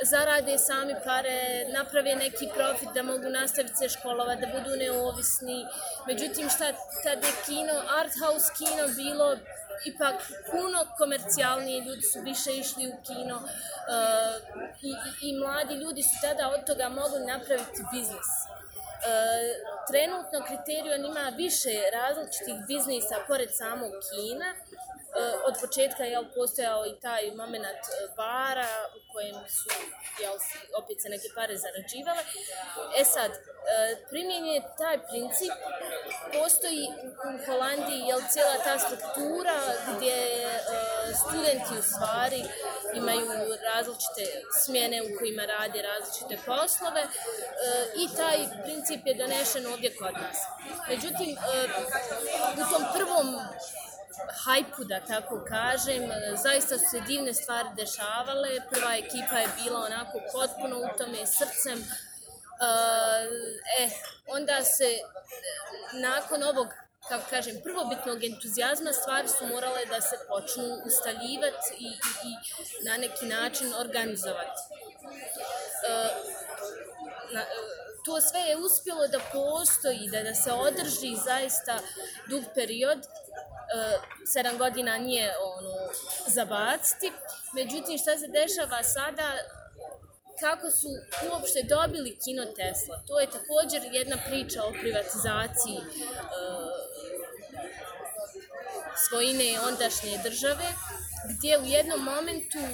zarade 0.02 0.58
sami 0.58 0.94
pare, 1.04 1.66
naprave 1.68 2.14
neki 2.14 2.48
profit 2.54 2.88
da 2.94 3.02
mogu 3.02 3.28
nastaviti 3.30 3.76
se 3.76 3.88
školova, 3.88 4.34
da 4.34 4.46
budu 4.46 4.76
neovisni. 4.76 5.66
Međutim, 6.06 6.50
šta 6.50 6.72
tad 7.04 7.18
je 7.24 7.32
kino, 7.46 7.76
art 8.00 8.12
house 8.22 8.48
kino 8.58 8.84
bilo 8.96 9.36
ipak 9.84 10.16
puno 10.50 10.78
komercijalnije, 10.98 11.84
ljudi 11.84 12.02
su 12.02 12.20
više 12.20 12.50
išli 12.52 12.88
u 12.88 12.96
kino 13.06 13.36
uh, 13.36 13.44
i, 14.82 14.90
i, 14.90 15.28
i 15.28 15.38
mladi 15.38 15.74
ljudi 15.74 16.02
su 16.02 16.16
tada 16.22 16.44
od 16.54 16.66
toga 16.66 16.88
mogli 16.88 17.20
napraviti 17.26 17.82
biznis. 17.92 18.30
Uh, 18.42 19.50
trenutno 19.90 20.38
kriterijon 20.48 21.04
ima 21.04 21.32
više 21.36 21.74
različitih 21.98 22.56
biznisa 22.68 23.16
pored 23.28 23.50
samog 23.60 23.92
kina. 24.08 24.48
Uh, 25.12 25.18
od 25.48 25.54
početka 25.60 26.04
je 26.04 26.18
postojao 26.34 26.86
i 26.86 27.00
taj 27.00 27.30
moment 27.30 27.82
bara 28.16 28.72
u 28.98 29.12
kojem 29.12 29.34
su 29.34 29.70
jel, 30.22 30.36
opet 30.80 30.96
se 31.02 31.08
neke 31.08 31.28
pare 31.34 31.56
zarađivale. 31.56 32.22
E 33.00 33.04
sad, 33.04 33.30
primjenjen 34.10 34.54
je 34.54 34.62
taj 34.78 34.96
princip, 35.08 35.52
postoji 36.32 36.84
u 37.34 37.46
Holandiji 37.46 38.08
jel, 38.08 38.20
cijela 38.30 38.56
ta 38.64 38.78
struktura 38.78 39.56
gdje 39.90 40.16
studenti 41.20 41.72
u 41.78 41.82
stvari 41.82 42.42
imaju 42.94 43.28
različite 43.70 44.24
smjene 44.64 45.02
u 45.02 45.18
kojima 45.18 45.44
rade 45.44 45.82
različite 45.82 46.34
poslove 46.46 47.02
i 48.02 48.16
taj 48.16 48.38
princip 48.64 49.00
je 49.06 49.14
donešen 49.14 49.66
ovdje 49.66 49.96
kod 49.96 50.14
nas. 50.14 50.38
Međutim, 50.88 51.30
u 52.60 52.62
tom 52.72 52.84
prvom 52.94 53.28
hajpu, 54.44 54.84
da 54.84 55.00
tako 55.00 55.44
kažem. 55.48 56.02
Zaista 56.42 56.78
su 56.78 56.84
se 56.90 57.00
divne 57.00 57.34
stvari 57.34 57.68
dešavale. 57.76 58.48
Prva 58.70 58.96
ekipa 58.96 59.38
je 59.38 59.48
bila 59.62 59.80
onako 59.80 60.18
potpuno 60.32 60.78
u 60.78 60.98
tome 60.98 61.26
srcem. 61.26 61.78
E, 63.78 63.90
onda 64.26 64.64
se 64.64 64.90
nakon 65.92 66.42
ovog 66.42 66.68
kako 67.08 67.30
kažem, 67.30 67.60
prvobitnog 67.64 68.24
entuzijazma 68.24 68.92
stvari 68.92 69.28
su 69.28 69.46
morale 69.46 69.86
da 69.86 70.00
se 70.00 70.16
počnu 70.28 70.64
ustaljivati 70.86 71.74
i, 71.78 71.86
i, 72.28 72.32
i 72.80 72.84
na 72.84 72.96
neki 72.96 73.26
način 73.26 73.74
organizovati. 73.74 74.60
Uh, 75.02 76.10
na, 77.32 77.40
uh, 77.40 77.82
to 78.04 78.20
sve 78.20 78.40
je 78.40 78.56
uspjelo 78.56 79.08
da 79.08 79.20
postoji, 79.32 80.08
da, 80.12 80.22
da 80.22 80.34
se 80.34 80.52
održi 80.52 81.16
zaista 81.24 81.78
dug 82.28 82.44
period, 82.54 82.98
sedam 84.26 84.58
godina 84.58 84.98
nije 84.98 85.34
ono, 85.40 85.74
zabaciti. 86.26 87.12
Međutim, 87.54 87.98
šta 87.98 88.18
se 88.18 88.28
dešava 88.28 88.82
sada, 88.82 89.32
kako 90.40 90.70
su 90.70 90.88
uopšte 91.30 91.60
dobili 91.62 92.18
kino 92.24 92.44
Tesla. 92.58 92.96
To 93.08 93.20
je 93.20 93.34
također 93.36 93.80
jedna 93.92 94.16
priča 94.28 94.64
o 94.64 94.72
privatizaciji 94.80 95.78
uh, 95.78 96.82
svojine 99.04 99.48
ondašnje 99.68 100.14
države, 100.28 100.66
gdje 101.30 101.58
u 101.58 101.64
jednom 101.76 102.00
momentu 102.12 102.58
uh, 102.58 102.72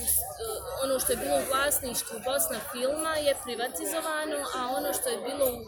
ono 0.84 1.00
što 1.00 1.12
je 1.12 1.22
bilo 1.24 1.36
u 1.36 1.48
vlasništvu 1.52 2.16
Bosna 2.28 2.58
filma 2.72 3.14
je 3.26 3.40
privatizovano, 3.44 4.38
a 4.56 4.60
ono 4.78 4.90
što 4.92 5.08
je 5.08 5.24
bilo 5.28 5.46
u 5.56 5.58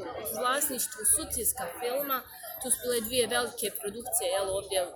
vlasništvu 0.41 1.01
Sutjeska 1.15 1.65
filma, 1.81 2.19
tu 2.63 2.71
su 2.71 2.79
bile 2.83 3.01
dvije 3.01 3.27
velike 3.27 3.71
produkcije, 3.81 4.27
jel, 4.31 4.51
ovdje 4.57 4.87
u 4.87 4.91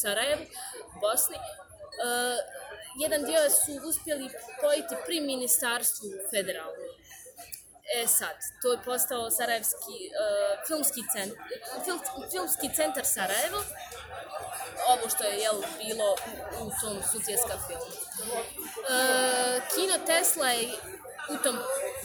Sarajevu, 0.00 0.44
Bosni, 1.00 1.36
uh, 1.36 2.38
jedan 3.02 3.24
dio 3.24 3.50
su 3.50 3.88
uspjeli 3.88 4.30
pojiti 4.60 4.94
pri 5.06 5.20
ministarstvu 5.20 6.08
federalnom. 6.30 6.88
E 7.98 8.06
sad, 8.06 8.36
to 8.62 8.72
je 8.72 8.78
postao 8.84 9.30
Sarajevski 9.30 9.96
uh, 10.10 10.66
filmski, 10.66 11.00
centar, 11.12 11.38
fil, 11.84 11.98
filmski 12.30 12.68
centar 12.76 13.04
Sarajevo, 13.04 13.60
ovo 14.88 15.08
što 15.14 15.24
je 15.24 15.38
jel, 15.38 15.62
bilo 15.78 16.16
u 16.62 16.70
tom 16.80 16.96
sutjeska 17.12 17.54
filmu. 17.66 17.96
Uh, 18.26 19.62
Kino 19.74 20.06
Tesla 20.06 20.48
je 20.50 20.68
u 21.34 21.36
tom 21.42 21.56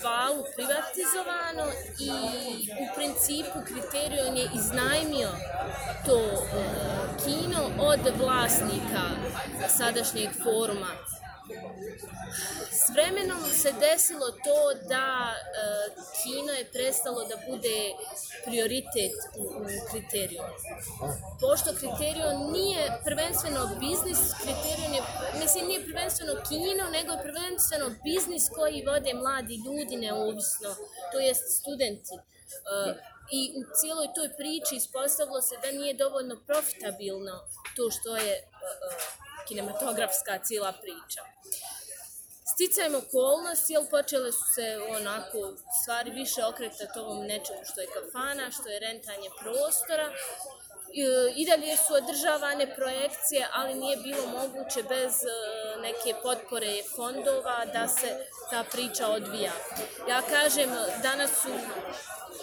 valu 0.03 0.43
privatizovano 0.55 1.65
i 1.99 2.11
u 2.83 2.85
principu 2.95 3.59
kriterion 3.65 4.37
je 4.37 4.49
iznajmio 4.55 5.29
to 6.05 6.17
uh, 6.17 6.47
kino 7.25 7.61
od 7.79 7.99
vlasnika 8.19 9.03
sadašnjeg 9.77 10.29
foruma 10.43 10.91
S 12.71 12.89
vremenom 12.93 13.41
se 13.61 13.71
desilo 13.79 14.31
to 14.31 14.87
da 14.89 15.33
e, 15.33 15.37
kino 16.23 16.53
je 16.53 16.65
prestalo 16.65 17.23
da 17.31 17.35
bude 17.49 17.77
prioritet 18.45 19.15
u, 19.37 19.43
u 19.43 19.89
kriteriju. 19.91 20.43
Pošto 21.41 21.69
kriterijum 21.81 22.51
nije 22.51 23.01
prvenstveno 23.05 23.61
biznis, 23.79 24.19
kriterijum 24.43 24.93
je, 24.93 25.01
mislim, 25.41 25.67
nije 25.67 25.85
prvenstveno 25.85 26.33
kino, 26.49 26.85
nego 26.97 27.11
je 27.13 27.23
prvenstveno 27.23 27.87
biznis 28.03 28.49
koji 28.55 28.85
vode 28.85 29.13
mladi 29.13 29.55
ljudi 29.65 29.95
neovisno, 29.95 30.69
to 31.11 31.19
jest 31.19 31.43
studenti. 31.59 32.15
E, 32.15 32.21
I 33.31 33.41
u 33.59 33.61
cijeloj 33.77 34.07
toj 34.15 34.29
priči 34.39 34.75
ispostavilo 34.75 35.41
se 35.41 35.55
da 35.63 35.71
nije 35.71 35.93
dovoljno 35.93 36.35
profitabilno 36.47 37.35
to 37.75 37.91
što 37.91 38.17
je 38.17 38.35
uh, 38.43 39.20
kinematografska 39.47 40.39
cijela 40.43 40.73
priča. 40.81 41.21
Sticajem 42.53 42.95
okolnosti, 42.95 43.73
jel 43.73 43.85
počele 43.89 44.31
su 44.31 44.45
se 44.55 44.79
onako 44.97 45.53
stvari 45.81 46.11
više 46.11 46.45
okretati 46.45 46.99
ovom 46.99 47.21
nečemu 47.25 47.59
što 47.71 47.81
je 47.81 47.87
kafana, 47.87 48.51
što 48.51 48.69
je 48.69 48.79
rentanje 48.79 49.29
prostora. 49.41 50.11
I 51.35 51.45
dalje 51.45 51.77
su 51.77 51.93
održavane 51.93 52.75
projekcije, 52.75 53.47
ali 53.53 53.73
nije 53.73 53.97
bilo 53.97 54.25
moguće 54.27 54.83
bez 54.83 55.13
e, 55.23 55.29
neke 55.81 56.21
potpore 56.23 56.83
fondova 56.95 57.65
da 57.73 57.87
se 57.87 58.25
ta 58.49 58.63
priča 58.71 59.07
odvija. 59.07 59.51
Ja 60.09 60.21
kažem, 60.21 60.69
danas 61.03 61.31
su 61.41 61.49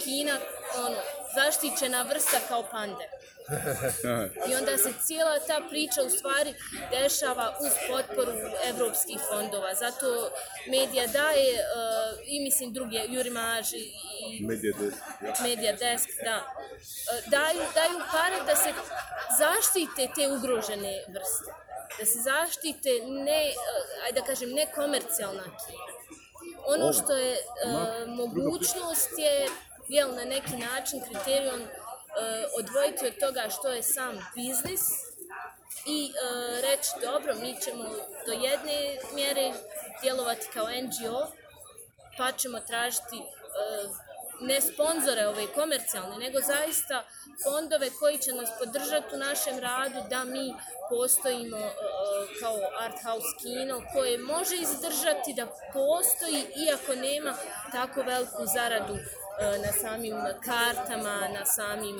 Kina 0.05 0.37
ono, 0.76 0.97
zaštićena 1.35 2.02
vrsta 2.02 2.38
kao 2.49 2.62
pande. 2.71 3.11
I 4.49 4.55
onda 4.55 4.78
se 4.78 4.93
cijela 5.05 5.38
ta 5.47 5.61
priča 5.71 6.02
u 6.07 6.11
stvari 6.11 6.55
dešava 6.90 7.57
uz 7.61 7.73
potporu 7.88 8.33
evropskih 8.64 9.19
fondova. 9.31 9.75
Zato 9.75 10.31
medija 10.71 11.07
daje 11.07 11.52
uh, 11.55 12.19
i 12.26 12.40
mislim 12.40 12.73
druge, 12.73 13.00
Jurimaž 13.09 13.73
i 13.73 14.47
Media 14.47 14.73
Desk, 14.81 15.02
ja. 15.23 15.35
Media 15.43 15.73
Desk, 15.73 16.09
da. 16.25 16.37
Uh, 16.37 17.31
daju, 17.31 17.62
daju 17.75 17.99
pare 18.12 18.37
da 18.47 18.57
se 18.57 18.71
zaštite 19.38 20.09
te 20.14 20.33
ugrožene 20.33 21.05
vrste. 21.09 21.50
Da 21.99 22.07
se 22.07 22.19
zaštite 22.19 22.90
ne, 23.07 23.43
uh, 23.50 24.05
ajde 24.05 24.21
da 24.21 24.26
kažem, 24.26 24.50
ne 24.50 24.67
komercijalna 24.75 25.43
kina. 25.43 25.85
Ono 26.67 26.93
što 26.93 27.12
je 27.12 27.33
uh, 27.33 28.09
mogućnost 28.09 29.11
je 29.19 29.47
jel, 29.88 30.14
na 30.14 30.25
neki 30.25 30.57
način 30.57 31.00
kriterijom 31.00 31.61
odvojiti 32.59 33.07
od 33.07 33.19
toga 33.21 33.49
što 33.50 33.69
je 33.69 33.83
sam 33.83 34.27
biznis 34.35 34.81
i 35.87 36.12
uh, 36.12 36.61
reći 36.61 36.91
dobro, 37.03 37.35
mi 37.35 37.57
ćemo 37.65 37.85
do 38.27 38.33
jedne 38.33 38.99
mjere 39.15 39.53
djelovati 40.03 40.47
kao 40.55 40.67
NGO, 40.83 41.27
pa 42.19 42.33
ćemo 42.33 42.61
tražiti 42.61 43.17
uh, 43.17 43.97
ne 44.41 44.61
sponzore 44.61 45.27
ove 45.27 45.47
komercijalne, 45.47 46.17
nego 46.19 46.38
zaista 46.41 47.05
fondove 47.45 47.91
koji 47.91 48.19
će 48.19 48.33
nas 48.33 48.50
podržati 48.59 49.15
u 49.15 49.19
našem 49.19 49.59
radu 49.59 50.00
da 50.11 50.25
mi 50.25 50.55
postojimo 50.91 51.57
uh, 51.57 51.73
kao 52.41 52.57
art 52.81 53.03
house 53.03 53.37
kino 53.43 53.83
koje 53.93 54.19
može 54.19 54.57
izdržati 54.57 55.35
da 55.35 55.47
postoji 55.73 56.47
iako 56.67 56.95
nema 56.95 57.35
tako 57.73 58.03
veliku 58.03 58.47
zaradu 58.55 58.95
E, 58.95 59.18
na 59.40 59.73
samim 59.83 60.16
kartama, 60.45 61.28
na 61.37 61.45
samim 61.47 61.97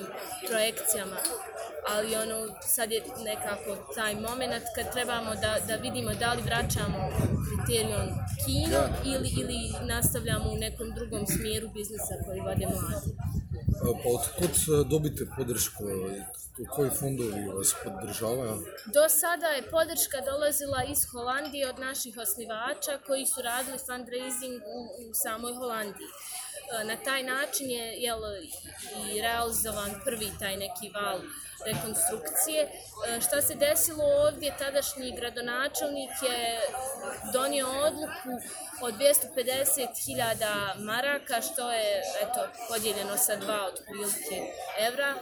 projekcijama. 0.47 1.17
Ali 1.89 2.15
ono, 2.15 2.47
sad 2.67 2.91
je 2.91 3.01
nekako 3.23 3.93
taj 3.95 4.15
moment 4.15 4.63
kad 4.75 4.93
trebamo 4.93 5.35
da, 5.35 5.57
da 5.67 5.75
vidimo 5.75 6.11
da 6.13 6.33
li 6.33 6.41
vraćamo 6.41 6.99
kriterijom 7.49 8.07
kino 8.45 8.81
ili, 9.05 9.29
ili 9.41 9.59
nastavljamo 9.87 10.51
u 10.51 10.57
nekom 10.57 10.87
drugom 10.95 11.27
smjeru 11.27 11.69
biznisa 11.69 12.13
koji 12.25 12.39
vode 12.39 12.65
mladi. 12.65 13.11
Pa 13.81 14.09
otkud 14.15 14.87
dobite 14.89 15.25
podršku? 15.37 15.83
Koji 16.67 16.89
fondovi 16.89 17.47
vas 17.57 17.75
podržavaju? 17.83 18.65
Do 18.85 19.09
sada 19.09 19.47
je 19.47 19.69
podrška 19.69 20.21
dolazila 20.21 20.83
iz 20.83 21.05
Holandije 21.11 21.69
od 21.69 21.79
naših 21.79 22.17
osnivača 22.17 22.99
koji 23.07 23.25
su 23.25 23.41
radili 23.41 23.77
fundraising 23.77 24.61
u, 24.65 25.09
u 25.09 25.13
samoj 25.13 25.53
Holandiji. 25.53 26.07
E, 26.07 26.83
na 26.83 26.95
taj 26.97 27.23
način 27.23 27.69
je 27.69 27.93
jel, 27.93 28.19
i 29.13 29.21
realizovan 29.21 29.91
prvi 30.05 30.31
taj 30.39 30.57
neki 30.57 30.89
val 30.89 31.19
rekonstrukcije. 31.65 32.61
E, 32.61 33.21
šta 33.21 33.41
se 33.41 33.55
desilo 33.55 34.03
ovdje, 34.25 34.57
tadašnji 34.59 35.15
gradonačelnik 35.15 36.11
je 36.21 36.59
donio 37.33 37.67
odluku 37.69 38.31
od 38.81 38.93
250.000 38.93 40.79
maraka, 40.79 41.41
što 41.41 41.71
je 41.71 42.03
eto, 42.21 42.47
podijeljeno 42.69 43.17
sa 43.17 43.35
dva 43.35 43.65
od 43.65 43.81
prilike 43.85 44.37
evra, 44.79 45.13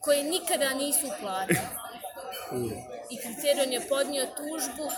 koje 0.00 0.22
nikada 0.22 0.74
nisu 0.74 1.06
platili 1.20 1.60
i 3.10 3.16
kriterion 3.16 3.72
je 3.72 3.88
podnio 3.88 4.26
tužbu. 4.26 4.90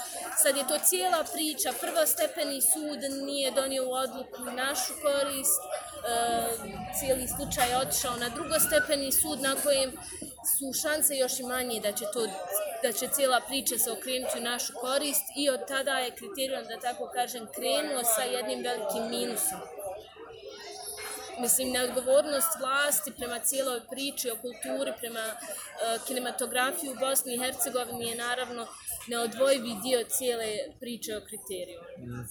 Sad 0.43 0.57
je 0.57 0.69
to 0.69 0.79
cijela 0.85 1.25
priča. 1.33 1.73
Prvostepeni 1.81 2.61
sud 2.63 3.01
nije 3.27 3.51
donio 3.51 3.91
odluku 3.91 4.43
u 4.43 4.53
našu 4.53 4.93
korist. 5.03 5.61
E, 5.63 5.71
cijeli 6.99 7.29
slučaj 7.29 7.71
je 7.71 7.79
otišao 7.79 8.17
na 8.17 8.29
drugostepeni 8.29 9.13
sud 9.13 9.41
na 9.41 9.55
kojem 9.63 9.91
su 10.53 10.81
šanse 10.83 11.17
još 11.17 11.41
i 11.41 11.43
manje 11.43 11.81
da 11.81 11.93
će 11.93 12.05
to 12.13 12.27
da 12.83 12.93
će 12.93 13.09
cijela 13.09 13.41
priča 13.41 13.79
se 13.79 13.93
okrenuti 13.93 14.39
u 14.39 14.43
našu 14.43 14.73
korist 14.81 15.25
i 15.37 15.51
od 15.51 15.61
tada 15.69 15.99
je 15.99 16.17
kriterion, 16.19 16.65
da 16.65 16.81
tako 16.81 17.11
kažem, 17.15 17.49
krenuo 17.55 18.05
sa 18.05 18.23
jednim 18.23 18.63
velikim 18.63 19.05
minusom 19.11 19.61
mislim, 21.41 21.71
neodgovornost 21.71 22.53
vlasti 22.61 23.13
prema 23.19 23.39
cijeloj 23.39 23.81
priči 23.91 24.31
o 24.31 24.37
kulturi, 24.45 24.93
prema 25.01 25.25
uh, 25.31 26.07
kinematografiji 26.07 26.91
u 26.91 27.01
Bosni 27.01 27.35
i 27.35 27.39
Hercegovini 27.39 28.09
je 28.09 28.17
naravno 28.17 28.67
neodvojivi 29.09 29.73
dio 29.83 30.05
cijele 30.09 30.47
priče 30.81 31.17
o 31.17 31.21
kriteriju. 31.29 31.81
Mm. 31.99 32.25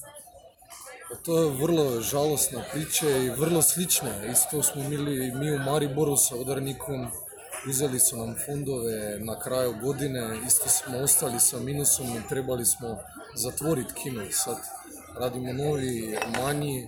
To 1.25 1.37
je 1.37 1.51
vrlo 1.51 2.01
žalostna 2.01 2.63
priča 2.71 3.09
i 3.09 3.29
vrlo 3.29 3.61
slična. 3.61 4.25
Isto 4.31 4.63
smo 4.63 4.81
imali 4.81 5.31
mi 5.31 5.51
u 5.51 5.59
Mariboru 5.59 6.17
sa 6.17 6.35
Odarnikom 6.35 7.11
uzeli 7.69 7.99
su 7.99 8.17
nam 8.17 8.35
fondove 8.45 9.19
na 9.19 9.39
kraju 9.39 9.75
godine, 9.83 10.39
isto 10.47 10.69
smo 10.69 10.97
ostali 10.97 11.39
sa 11.39 11.59
minusom 11.59 12.05
i 12.05 12.27
trebali 12.29 12.65
smo 12.65 12.97
zatvoriti 13.35 13.93
kino. 13.93 14.23
Sad 14.31 14.57
radimo 15.19 15.53
novi, 15.53 16.17
manji, 16.41 16.87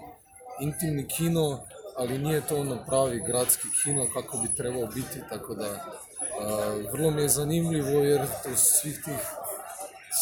intimni 0.62 1.08
kino, 1.08 1.60
ali 2.00 2.18
nije 2.18 2.42
to 2.42 2.56
ono 2.56 2.78
pravi 2.88 3.24
gradski 3.28 3.68
kino 3.84 4.06
kako 4.14 4.38
bi 4.38 4.56
trebao 4.56 4.86
biti, 4.86 5.22
tako 5.30 5.56
da 5.56 5.66
a, 5.66 6.76
vrlo 6.92 7.12
mi 7.12 7.22
je 7.22 7.30
zanimljivo 7.30 8.04
jer 8.04 8.22
to 8.44 8.56
svih 8.56 9.02
tih, 9.06 9.20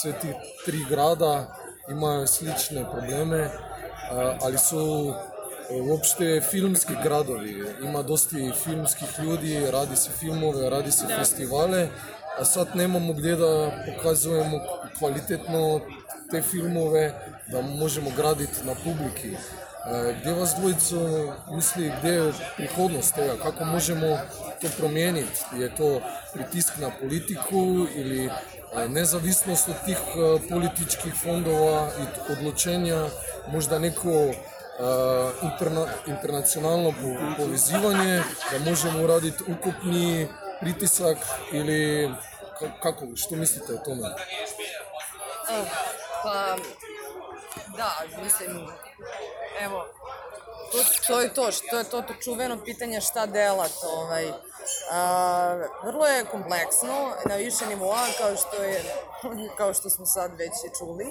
sve 0.01 0.19
tih 0.19 0.35
tri 0.65 0.85
grada 0.89 1.55
imaju 1.89 2.27
slične 2.27 2.85
probleme, 2.91 3.49
a, 4.11 4.37
ali 4.41 4.57
su 4.57 5.13
uopšte 5.89 6.41
filmski 6.51 6.93
gradovi, 7.03 7.63
ima 7.83 8.01
dosta 8.01 8.39
i 8.39 8.51
filmskih 8.63 9.09
ljudi, 9.23 9.71
radi 9.71 9.95
se 9.95 10.09
filmove, 10.19 10.69
radi 10.69 10.91
se 10.91 11.05
festivale, 11.19 11.87
a 12.39 12.45
sad 12.45 12.67
nemamo 12.75 13.13
gdje 13.13 13.35
da 13.35 13.71
pokazujemo 13.85 14.59
kvalitetno 14.99 15.79
te 16.31 16.41
filmove, 16.41 17.13
da 17.51 17.61
možemo 17.61 18.09
graditi 18.17 18.65
na 18.65 18.73
publiki. 18.83 19.35
E, 19.87 20.13
Gdje 20.13 20.33
vas 20.33 20.55
dvojico 20.59 20.97
misli, 21.51 21.93
gdje 21.99 22.09
je 22.11 22.33
prihodnost 22.55 23.15
toga, 23.15 23.33
kako 23.43 23.65
možemo 23.65 24.17
to 24.61 24.67
promijeniti? 24.77 25.39
Je 25.55 25.75
to 25.75 26.01
pritisk 26.33 26.77
na 26.77 26.91
politiku 26.91 27.61
ili 27.95 28.25
e, 28.25 28.31
nezavisnost 28.89 29.69
od 29.69 29.75
tih 29.85 29.97
e, 29.97 30.49
političkih 30.49 31.13
fondova 31.23 31.89
i 31.99 32.31
odlučenja, 32.31 33.05
možda 33.47 33.79
neko 33.79 34.31
interna, 35.43 35.85
internacionalno 36.07 36.91
po- 36.91 37.43
povezivanje, 37.43 38.21
da 38.51 38.69
možemo 38.69 39.03
uraditi 39.03 39.43
ukupni 39.47 40.27
pritisak 40.61 41.17
ili 41.51 42.09
ka- 42.61 42.79
kako, 42.83 43.05
što 43.15 43.35
mislite 43.35 43.73
o 43.73 43.77
tome? 43.77 44.09
Pa, 46.23 46.55
da, 47.77 47.91
mislim, 48.23 48.67
evo, 49.59 49.85
to, 50.71 50.77
to 51.07 51.21
je 51.21 51.33
to, 51.33 51.51
što 51.51 51.77
je 51.77 51.83
to, 51.83 52.01
to 52.01 52.13
čuveno 52.23 52.57
pitanje 52.65 53.01
šta 53.01 53.25
delat, 53.25 53.71
ovaj. 53.97 54.31
A, 54.91 55.67
vrlo 55.83 56.05
je 56.05 56.25
kompleksno, 56.25 57.13
na 57.25 57.35
više 57.35 57.65
nivoa, 57.65 58.05
kao 58.17 58.35
što 58.35 58.63
je, 58.63 58.83
kao 59.57 59.73
što 59.73 59.89
smo 59.89 60.05
sad 60.05 60.31
već 60.37 60.51
i 60.51 60.75
čuli. 60.77 61.05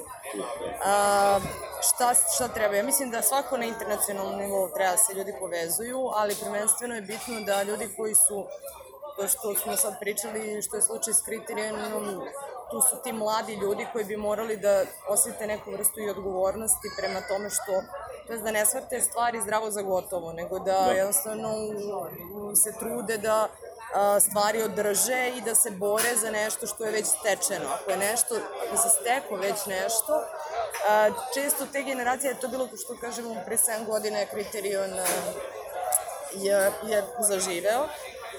A, 0.84 1.40
šta, 1.82 2.14
šta 2.34 2.48
treba? 2.48 2.76
Ja 2.76 2.82
mislim 2.82 3.10
da 3.10 3.22
svako 3.22 3.56
na 3.56 3.64
internacionalnom 3.64 4.40
nivou 4.40 4.68
treba 4.74 4.90
da 4.90 4.96
se 4.96 5.14
ljudi 5.14 5.34
povezuju, 5.40 6.08
ali 6.14 6.36
prvenstveno 6.42 6.94
je 6.94 7.00
bitno 7.00 7.40
da 7.40 7.62
ljudi 7.62 7.88
koji 7.96 8.14
su 8.14 8.46
to 9.16 9.28
što 9.28 9.54
smo 9.54 9.76
sad 9.76 10.00
pričali, 10.00 10.62
što 10.62 10.76
je 10.76 10.82
slučaj 10.82 11.14
s 11.14 11.22
kriterijenom, 11.22 12.22
tu 12.70 12.80
su 12.80 13.02
ti 13.04 13.12
mladi 13.12 13.54
ljudi 13.54 13.86
koji 13.92 14.04
bi 14.04 14.16
morali 14.16 14.56
da 14.56 14.84
osjete 15.08 15.46
neku 15.46 15.70
vrstu 15.70 16.00
i 16.00 16.10
odgovornosti 16.10 16.88
prema 16.98 17.20
tome 17.28 17.50
što, 17.50 17.82
to 18.26 18.32
je 18.32 18.38
da 18.38 18.50
ne 18.50 18.66
shvate 18.66 19.00
stvari 19.00 19.40
zdravo 19.40 19.70
za 19.70 19.82
gotovo, 19.82 20.32
nego 20.32 20.58
da, 20.58 20.72
da. 20.86 20.92
jednostavno 20.92 21.54
se 22.64 22.78
trude 22.78 23.18
da 23.18 23.48
a, 23.94 24.20
stvari 24.20 24.62
održe 24.62 25.32
i 25.36 25.40
da 25.40 25.54
se 25.54 25.70
bore 25.70 26.16
za 26.16 26.30
nešto 26.30 26.66
što 26.66 26.84
je 26.84 26.92
već 26.92 27.06
stečeno. 27.06 27.68
Ako 27.74 27.90
je 27.90 27.96
nešto, 27.96 28.34
ako 28.66 28.76
se 28.76 28.88
steko 28.88 29.36
već 29.36 29.66
nešto, 29.66 30.22
a, 30.88 31.10
često 31.34 31.66
te 31.72 31.82
generacije, 31.82 32.34
to 32.34 32.46
je 32.46 32.50
bilo 32.50 32.68
što 32.84 32.96
kažemo 33.00 33.36
pre 33.46 33.56
7 33.56 33.86
godina 33.86 34.18
je 34.18 34.26
kriterion 34.26 34.90
je, 36.32 36.72
je 36.86 37.04
zaživeo. 37.18 37.88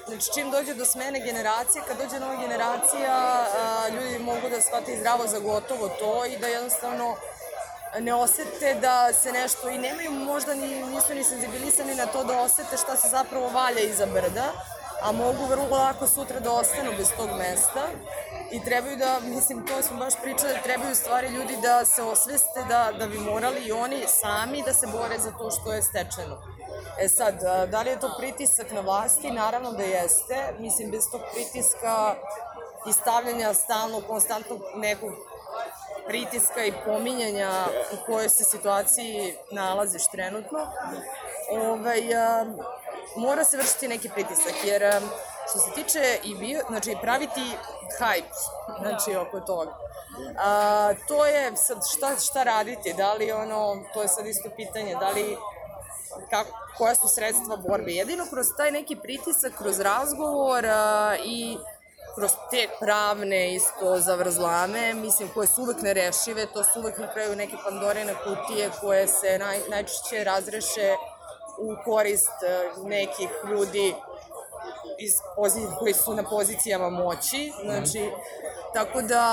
Znači, 0.08 0.34
čim 0.34 0.52
dođe 0.52 0.74
do 0.74 0.86
smene 0.86 1.20
generacije, 1.20 1.84
kad 1.88 1.98
dođe 1.98 2.20
nova 2.20 2.36
generacija, 2.36 3.46
ljudi 3.92 4.20
mogu 4.20 4.50
da 4.50 4.62
shvate 4.62 4.98
zdravo 5.00 5.28
za 5.28 5.40
gotovo 5.40 5.90
to 5.90 6.26
i 6.26 6.38
da 6.38 6.48
jednostavno 6.48 7.16
ne 8.00 8.14
osete 8.14 8.78
da 8.82 9.14
se 9.14 9.32
nešto 9.32 9.70
i 9.70 9.78
nemaju 9.78 10.12
možda 10.12 10.56
ni, 10.56 10.84
nisu 10.84 11.16
ni 11.16 11.24
senzibilisani 11.24 11.96
na 11.96 12.06
to 12.06 12.24
da 12.24 12.42
osete 12.42 12.78
šta 12.78 12.96
se 12.96 13.08
zapravo 13.10 13.48
valja 13.48 13.82
iza 13.82 14.06
brda, 14.06 14.52
a 15.02 15.12
mogu 15.12 15.46
vrlo 15.46 15.68
lako 15.72 16.08
sutra 16.08 16.40
da 16.40 16.52
ostanu 16.52 16.92
bez 16.98 17.08
tog 17.18 17.30
mesta 17.38 17.84
i 18.52 18.64
trebaju 18.64 18.98
da, 18.98 19.20
mislim, 19.24 19.66
to 19.66 19.82
smo 19.82 19.98
baš 19.98 20.14
pričali, 20.22 20.64
trebaju 20.64 20.96
stvari 20.96 21.28
ljudi 21.28 21.58
da 21.62 21.86
se 21.86 22.04
osveste 22.04 22.64
da, 22.70 22.92
da 23.00 23.08
bi 23.08 23.18
morali 23.18 23.62
i 23.66 23.72
oni 23.72 24.04
sami 24.08 24.64
da 24.66 24.74
se 24.74 24.88
bore 24.88 25.20
za 25.20 25.32
to 25.32 25.52
što 25.52 25.74
je 25.74 25.82
stečeno. 25.82 26.38
E 27.00 27.10
sad, 27.10 27.36
da 27.72 27.82
li 27.82 27.90
je 27.90 28.00
to 28.00 28.16
pritisak 28.20 28.72
na 28.72 28.82
vlasti? 28.82 29.32
Naravno 29.32 29.72
da 29.72 29.84
jeste. 29.84 30.54
Mislim, 30.60 30.92
bez 30.92 31.04
tog 31.12 31.22
pritiska 31.34 32.16
i 32.90 32.94
stavljanja 32.94 33.54
stalno, 33.54 34.02
konstantnog 34.02 34.62
nekog 34.76 35.14
pritiska 36.08 36.66
i 36.66 36.74
pominjanja 36.86 37.52
u 37.94 38.06
kojoj 38.06 38.30
se 38.30 38.44
situaciji 38.44 39.36
nalaziš 39.52 40.08
trenutno, 40.08 40.60
ovaj, 41.52 42.02
mora 43.16 43.44
se 43.44 43.58
vršiti 43.58 43.88
neki 43.88 44.10
pritisak, 44.10 44.54
jer 44.64 44.82
što 45.50 45.60
se 45.60 45.72
tiče 45.76 46.20
i 46.24 46.36
bio, 46.36 46.62
znači 46.70 46.98
praviti 47.02 47.42
hype, 48.00 48.38
znači 48.82 49.16
oko 49.16 49.40
toga. 49.40 49.78
A, 50.38 50.94
to 51.08 51.26
je 51.26 51.56
sad 51.56 51.78
šta, 51.98 52.16
šta 52.20 52.44
raditi, 52.44 52.94
da 52.94 53.14
li 53.14 53.32
ono, 53.32 53.84
to 53.94 54.02
je 54.02 54.08
sad 54.08 54.28
isto 54.28 54.50
pitanje, 54.56 54.96
da 54.96 55.10
li 55.10 55.38
kako, 56.30 56.50
koja 56.78 56.96
su 56.96 57.08
sredstva 57.08 57.58
borbe. 57.58 57.92
Jedino 57.92 58.26
kroz 58.30 58.48
taj 58.58 58.72
neki 58.72 58.96
pritisak, 58.96 59.54
kroz 59.58 59.80
razgovor 59.80 60.66
a, 60.66 61.16
i 61.26 61.58
kroz 62.16 62.32
te 62.52 62.68
pravne 62.80 63.56
isto 63.56 64.00
zavrzlame, 64.00 64.94
mislim, 64.94 65.30
koje 65.34 65.48
su 65.48 65.62
uvek 65.62 65.82
nerešive, 65.82 66.46
to 66.46 66.64
su 66.64 66.80
uvek 66.80 66.98
na 66.98 67.14
kraju 67.14 67.36
neke 67.36 67.56
pandorine 67.64 68.14
kutije 68.24 68.72
koje 68.82 69.08
se 69.08 69.40
naj, 69.40 69.60
najčešće 69.70 70.24
razreše 70.24 70.96
u 71.58 71.76
korist 71.86 72.44
e, 72.44 72.70
nekih 72.88 73.30
ljudi 73.50 73.94
iz 75.00 75.14
poziv, 75.36 75.70
koji 75.80 75.94
su 75.94 76.14
na 76.14 76.24
pozicijama 76.24 76.90
moći, 76.90 77.52
znači, 77.66 78.12
tako 78.74 79.02
da 79.02 79.24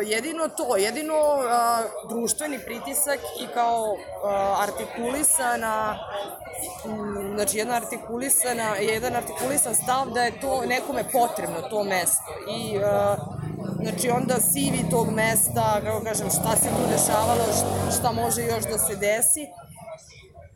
e, 0.00 0.04
jedino 0.04 0.48
to, 0.48 0.76
jedino 0.76 1.14
a, 1.48 1.82
društveni 2.08 2.58
pritisak 2.58 3.18
i 3.40 3.46
kao 3.54 3.96
a, 4.24 4.56
artikulisana 4.60 5.98
m, 6.84 7.32
znači 7.34 7.58
jedna 7.58 7.74
artikulisana, 7.74 8.76
jedan 8.76 9.16
artikulisan 9.16 9.74
stav 9.74 10.10
da 10.10 10.22
je 10.22 10.40
to 10.40 10.62
nekome 10.66 11.04
potrebno 11.12 11.62
to 11.70 11.84
mesto. 11.84 12.32
I 12.56 12.78
a, 12.84 13.16
znači 13.82 14.10
onda 14.10 14.34
sivi 14.34 14.90
tog 14.90 15.10
mesta, 15.10 15.80
kako 15.84 16.04
kažem, 16.04 16.30
šta 16.30 16.56
se 16.56 16.68
tu 16.68 16.82
dešavalo, 16.90 17.44
šta 17.98 18.12
može 18.12 18.42
još 18.42 18.64
da 18.64 18.78
se 18.78 18.96
desi 18.96 19.46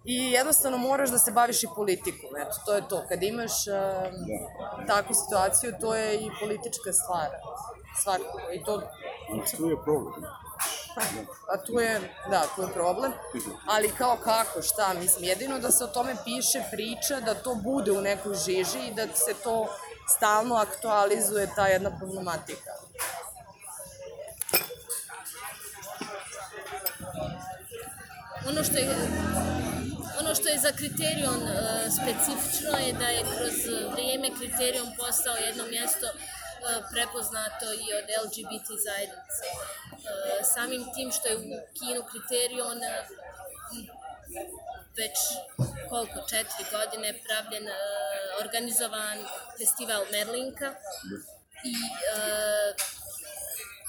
i 0.07 0.33
jednostavno 0.33 0.79
moraš 0.79 1.11
da 1.11 1.19
se 1.19 1.31
baviš 1.33 1.63
i 1.63 1.69
politikom, 1.77 2.37
eto, 2.37 2.57
to 2.67 2.75
je 2.75 2.89
to. 2.89 3.05
Kad 3.09 3.23
imaš 3.23 3.53
uh, 3.67 4.87
takvu 4.87 5.15
situaciju, 5.15 5.73
to 5.81 5.95
je 5.95 6.15
i 6.15 6.31
politička 6.41 6.93
stvar, 6.93 7.31
svakako. 8.03 8.41
I 8.53 8.65
to, 8.65 8.83
Tu 9.57 9.71
je 9.71 9.83
problem. 9.85 10.25
a 11.53 11.65
tu 11.65 11.81
je, 11.81 12.01
da, 12.31 12.43
tu 12.57 12.63
je 12.63 12.69
problem. 12.69 13.13
Ali 13.67 13.91
kao 13.99 14.17
kako, 14.25 14.63
šta, 14.63 14.95
mislim, 14.95 15.25
jedino 15.25 15.59
da 15.59 15.71
se 15.71 15.85
o 15.85 15.87
tome 15.87 16.17
piše, 16.25 16.63
priča, 16.71 17.21
da 17.21 17.35
to 17.35 17.55
bude 17.55 17.93
u 17.93 18.01
nekoj 18.01 18.35
žiži 18.35 18.89
i 18.89 18.95
da 18.95 19.07
se 19.07 19.35
to 19.43 19.69
stalno 20.17 20.55
aktualizuje 20.55 21.51
ta 21.57 21.67
jedna 21.67 21.99
problematika. 21.99 22.71
Ono 28.49 28.65
što 28.65 28.77
je 28.77 28.87
što 30.37 30.49
je 30.49 30.59
za 30.59 30.73
kriterion 30.81 31.41
uh, 31.43 31.53
specifično 31.99 32.75
je 32.87 32.93
da 32.93 33.09
je 33.17 33.23
kroz 33.35 33.57
vrijeme 33.93 34.29
kriterion 34.39 34.89
postao 35.03 35.37
jedno 35.37 35.65
mjesto 35.67 36.07
uh, 36.13 36.19
prepoznato 36.93 37.67
i 37.85 37.87
od 37.99 38.07
LGBT 38.23 38.69
zajednice. 38.89 39.45
Uh, 39.51 39.99
samim 40.55 40.83
tim 40.95 41.09
što 41.17 41.29
je 41.29 41.37
u 41.37 41.43
kinu 41.79 42.01
kriterion 42.11 42.79
već 45.01 45.17
koliko, 45.89 46.19
četiri 46.31 46.65
godine 46.77 47.09
pravljen, 47.27 47.67
organizovan 48.45 49.19
festival 49.59 50.03
Merlinka 50.13 50.69
i 51.73 51.75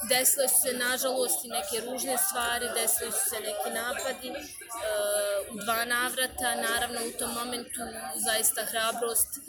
desile 0.03 0.47
su 0.47 0.55
se 0.61 0.73
nažalost 0.73 1.45
i 1.45 1.47
neke 1.47 1.85
ružne 1.85 2.17
stvari, 2.17 2.65
desile 2.75 3.11
su 3.11 3.29
se 3.29 3.39
neki 3.39 3.69
napadi 3.79 4.29
e, 4.29 4.35
u 5.51 5.55
dva 5.63 5.85
navrata, 5.85 6.55
naravno 6.55 6.99
u 7.09 7.17
tom 7.19 7.31
momentu 7.33 7.81
zaista 8.15 8.61
hrabrost 8.65 9.29
e, 9.37 9.41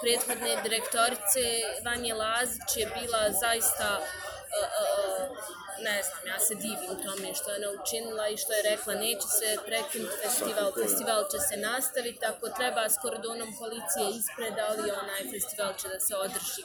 prethodne 0.00 0.62
direktorice 0.62 1.42
Vanje 1.84 2.14
Lazić 2.14 2.76
je 2.76 2.86
bila 2.86 3.32
zaista 3.32 4.00
e, 4.00 4.64
e, 4.64 5.65
ne 5.88 6.02
znam, 6.06 6.26
ja 6.32 6.38
se 6.46 6.54
divim 6.54 6.94
tome 7.04 7.34
što 7.38 7.50
je 7.50 7.56
ona 7.56 7.82
učinila 7.82 8.28
i 8.28 8.36
što 8.36 8.52
je 8.52 8.62
rekla 8.70 8.94
neće 8.94 9.28
se 9.38 9.48
prekinuti 9.66 10.16
festival, 10.22 10.68
festival 10.82 11.22
će 11.32 11.38
se 11.48 11.56
nastaviti, 11.56 12.24
ako 12.32 12.48
treba 12.58 12.88
s 12.88 12.96
kordonom 13.02 13.50
policije 13.60 14.04
ispred, 14.20 14.54
ali 14.68 14.90
onaj 15.02 15.22
festival 15.34 15.72
će 15.80 15.86
da 15.88 16.00
se 16.06 16.14
održi. 16.16 16.62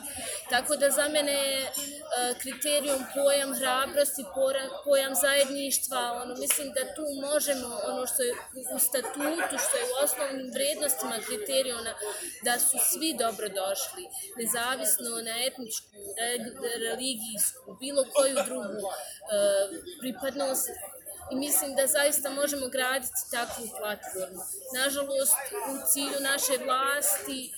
Tako 0.49 0.75
da 0.75 0.89
za 0.89 1.07
mene 1.15 1.35
je 1.51 1.61
uh, 1.63 1.71
kriterijum 2.41 3.01
pojam 3.15 3.51
hrabrosti, 3.59 4.23
pojam 4.85 5.13
zajedništva, 5.15 6.01
ono, 6.21 6.33
mislim 6.43 6.67
da 6.77 6.93
tu 6.95 7.05
možemo, 7.29 7.67
ono 7.91 8.07
što 8.07 8.21
je 8.23 8.33
u 8.75 8.79
statutu, 8.79 9.55
što 9.65 9.75
je 9.77 9.85
u 9.91 9.95
osnovnim 10.03 10.51
vrednostima 10.57 11.17
kriterijona, 11.27 11.93
da 12.47 12.59
su 12.59 12.77
svi 12.91 13.09
dobro 13.23 13.47
došli, 13.61 14.03
nezavisno 14.39 15.09
na 15.27 15.35
etničku, 15.47 15.87
re- 16.19 16.79
religijsku, 16.87 17.67
bilo 17.79 18.03
koju 18.13 18.35
drugu 18.49 18.87
pripadnost 19.99 20.69
i 21.31 21.35
mislim 21.35 21.75
da 21.75 21.87
zaista 21.87 22.29
možemo 22.29 22.67
graditi 22.67 23.31
takvu 23.31 23.63
platformu. 23.79 24.41
Nažalost, 24.75 25.37
u 25.71 25.75
cilju 25.91 26.19
naše 26.19 26.53
vlasti 26.65 27.41
e, 27.45 27.51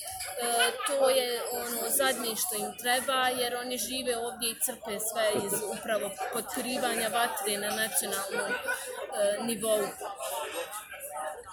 to 0.88 1.10
je 1.10 1.42
ono 1.52 1.90
zadnje 1.90 2.36
što 2.36 2.56
im 2.56 2.78
treba, 2.78 3.28
jer 3.28 3.56
oni 3.56 3.78
žive 3.78 4.18
ovdje 4.18 4.50
i 4.52 4.60
crpe 4.66 5.00
sve 5.00 5.32
iz 5.46 5.54
upravo 5.80 6.12
potkrivanja 6.34 7.08
vatre 7.08 7.58
na 7.58 7.70
nacionalnom 7.76 8.52
e, 8.52 8.58
nivou. 9.44 9.84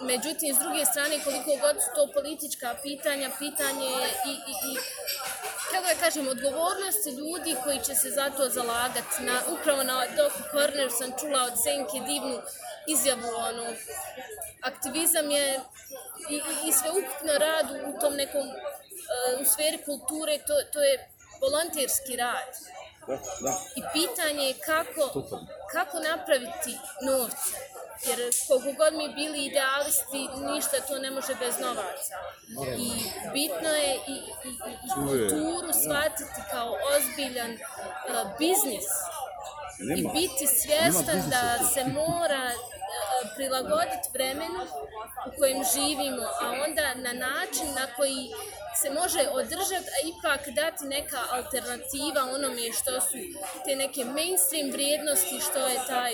Međutim, 0.00 0.54
s 0.54 0.58
druge 0.58 0.84
strane, 0.84 1.24
koliko 1.24 1.50
god 1.60 1.76
su 1.82 1.88
to 1.94 2.12
politička 2.12 2.74
pitanja, 2.82 3.30
pitanje 3.38 3.86
je 3.86 4.06
i, 4.30 4.32
i, 4.50 4.54
i 4.70 4.72
kako 5.70 5.86
da 5.94 6.00
kažem, 6.04 6.28
odgovornosti 6.28 7.10
ljudi 7.10 7.56
koji 7.64 7.78
će 7.78 7.94
se 7.94 8.10
za 8.10 8.30
to 8.30 8.48
zalagati. 8.48 9.22
Na, 9.22 9.40
upravo 9.54 9.82
na 9.82 10.06
Doku 10.16 10.42
Corner 10.52 10.90
sam 10.98 11.10
čula 11.20 11.42
od 11.42 11.52
Senke 11.64 11.98
divnu 12.06 12.38
izjavu, 12.86 13.30
ono, 13.48 13.66
aktivizam 14.62 15.30
je 15.30 15.60
i, 16.30 16.34
i, 16.34 16.68
i 16.68 16.72
sveukupno 16.72 17.32
rad 17.38 17.66
u 17.88 18.00
tom 18.00 18.14
nekom, 18.14 18.46
uh, 18.48 19.40
u 19.42 19.44
sferi 19.44 19.78
kulture, 19.84 20.38
to, 20.38 20.54
to 20.72 20.82
je 20.82 21.08
volonterski 21.40 22.16
rad. 22.16 22.50
Da, 23.06 23.16
da. 23.40 23.52
I 23.76 23.82
pitanje 23.92 24.44
je 24.44 24.54
kako, 24.54 25.04
kako 25.72 25.98
napraviti 25.98 26.78
novce. 27.02 27.69
Jer 28.08 28.18
koliko 28.48 28.72
god 28.82 28.92
mi 28.94 29.14
bili 29.14 29.46
idealisti, 29.46 30.22
ništa 30.52 30.76
to 30.88 30.98
ne 30.98 31.10
može 31.10 31.34
bez 31.34 31.54
novaca. 31.60 32.14
I 32.78 32.90
bitno 33.32 33.68
je 33.68 33.94
i, 33.94 34.12
i, 34.12 34.48
i, 34.48 34.72
i 34.84 34.88
kulturu 34.94 35.72
shvatiti 35.84 36.40
kao 36.52 36.76
ozbiljan 36.94 37.52
uh, 37.52 38.38
biznis. 38.38 38.88
I 39.80 40.02
biti 40.20 40.46
svjestan 40.46 41.30
da 41.30 41.64
se 41.74 41.84
mora 41.84 42.44
uh, 42.54 43.34
prilagoditi 43.36 44.08
vremenu 44.14 44.62
u 45.26 45.30
kojem 45.38 45.62
živimo, 45.74 46.22
a 46.40 46.46
onda 46.66 46.94
na 46.94 47.12
način 47.12 47.66
na 47.74 47.86
koji 47.96 48.30
se 48.82 48.90
može 48.90 49.22
održati, 49.32 49.88
a 49.96 49.98
ipak 50.12 50.48
dati 50.54 50.84
neka 50.84 51.20
alternativa 51.30 52.20
onome 52.34 52.72
što 52.72 53.00
su 53.00 53.18
te 53.64 53.76
neke 53.76 54.04
mainstream 54.04 54.70
vrijednosti, 54.70 55.40
što 55.40 55.58
je 55.68 55.76
taj 55.86 56.12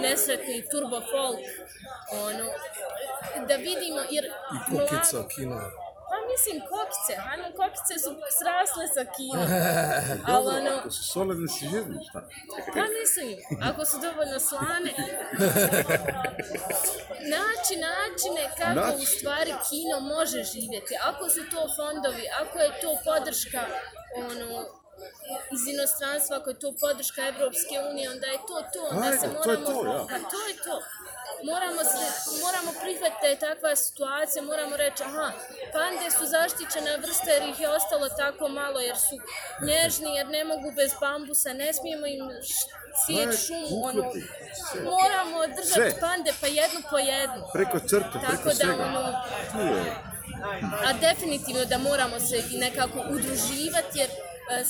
nesretni 0.00 0.64
turbo 0.70 1.00
folk, 1.00 1.44
ono, 2.10 2.46
da 3.48 3.56
vidimo, 3.56 4.00
jer... 4.10 4.24
I 4.24 4.58
kokica 4.76 5.28
kino. 5.34 5.87
Pa 6.10 6.16
mislim 6.32 6.56
kokice, 6.72 7.12
ajmo 7.30 7.48
kokice 7.60 7.94
su 8.04 8.10
srasle 8.38 8.84
sa 8.96 9.04
kinom, 9.14 9.48
ali 10.34 10.48
ono, 10.58 10.74
To 10.82 10.90
su 10.90 11.02
solidne 11.12 11.48
sižirne, 11.56 11.96
šta? 12.08 12.20
Pa 12.76 12.84
mislim, 12.98 13.30
ako 13.70 13.84
su 13.90 13.96
dovoljno 14.06 14.38
slane. 14.50 14.92
Naći 17.34 17.74
načine 17.88 18.42
kako 18.58 18.80
Naći. 18.80 19.02
u 19.02 19.06
stvari 19.06 19.52
kino 19.68 19.96
može 20.00 20.40
živjeti. 20.52 20.94
Ako 21.10 21.28
su 21.28 21.40
to 21.52 21.60
fondovi, 21.76 22.24
ako 22.42 22.58
je 22.58 22.70
to 22.80 22.90
podrška 23.04 23.62
ono, 24.16 24.48
iz 25.56 25.62
inostranstva, 25.74 26.36
ako 26.36 26.50
je 26.50 26.58
to 26.58 26.70
podrška 26.80 27.20
Evropske 27.32 27.74
unije, 27.90 28.10
onda 28.10 28.26
je 28.26 28.38
to 28.48 28.56
to. 28.72 28.82
Onda 28.90 29.06
Ajde, 29.06 29.18
se 29.18 29.26
to 29.44 29.50
je 29.50 29.58
moramo, 29.58 29.82
to, 29.82 29.86
ja. 29.92 30.06
Pa 30.10 30.18
to 30.32 30.40
je 30.48 30.54
to. 30.66 30.76
Moramo, 31.44 31.84
se, 31.84 32.04
moramo 32.44 32.70
prihvatiti 32.82 33.20
da 33.22 33.28
je 33.28 33.38
takva 33.38 33.76
situacija, 33.76 34.42
moramo 34.42 34.76
reći, 34.76 35.02
aha, 35.02 35.32
pande 35.72 36.10
su 36.16 36.24
zaštićena 36.26 36.96
vrsta 37.02 37.30
jer 37.30 37.42
ih 37.48 37.60
je 37.60 37.68
ostalo 37.68 38.08
tako 38.08 38.48
malo, 38.48 38.80
jer 38.80 38.96
su 38.96 39.14
nježni, 39.66 40.14
jer 40.16 40.26
ne 40.28 40.44
mogu 40.44 40.72
bez 40.76 40.90
bambusa, 41.00 41.52
ne 41.52 41.72
smijemo 41.72 42.06
im 42.06 42.22
sjeći 43.06 43.38
šumu, 43.46 43.84
ono, 43.84 44.02
moramo 44.84 45.46
držati 45.46 45.90
Sve. 45.90 46.00
pande 46.00 46.30
pa 46.40 46.46
jednu 46.46 46.80
po 46.90 46.98
jednu. 46.98 47.42
Preko 47.52 47.78
crte, 47.78 48.16
Tako 48.26 48.26
preko 48.32 48.48
da, 48.48 48.54
svega. 48.54 48.84
ono, 48.84 49.12
a 50.86 50.92
definitivno 51.00 51.64
da 51.64 51.78
moramo 51.78 52.20
se 52.20 52.42
i 52.52 52.58
nekako 52.58 52.98
udruživati 53.10 53.98
jer 53.98 54.10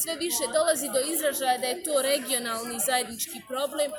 sve 0.00 0.14
više 0.16 0.44
dolazi 0.52 0.88
do 0.94 1.00
izražaja 1.14 1.58
da 1.58 1.66
je 1.66 1.82
to 1.82 2.02
regionalni 2.02 2.78
zajednički 2.86 3.40
problem, 3.48 3.90
e, 3.90 3.94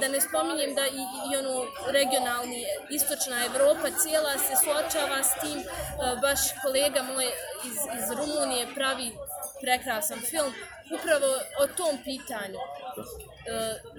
da 0.00 0.08
ne 0.08 0.20
spominjem 0.20 0.74
da 0.74 0.86
i, 0.86 1.04
i 1.28 1.36
ono 1.40 1.54
regionalni 1.96 2.62
istočna 2.90 3.36
Evropa 3.48 3.88
cijela 4.02 4.32
se 4.46 4.54
suočava 4.64 5.20
s 5.22 5.32
tim, 5.40 5.60
E, 5.98 6.16
baš 6.20 6.40
kolega 6.62 7.02
moj 7.02 7.26
iz, 7.68 7.78
iz 7.98 8.06
Rumunije 8.18 8.74
pravi 8.74 9.12
prekrasan 9.62 10.20
film 10.30 10.52
upravo 10.96 11.30
o 11.62 11.66
tom 11.78 11.94
pitanju. 12.04 12.60
E, 12.60 12.68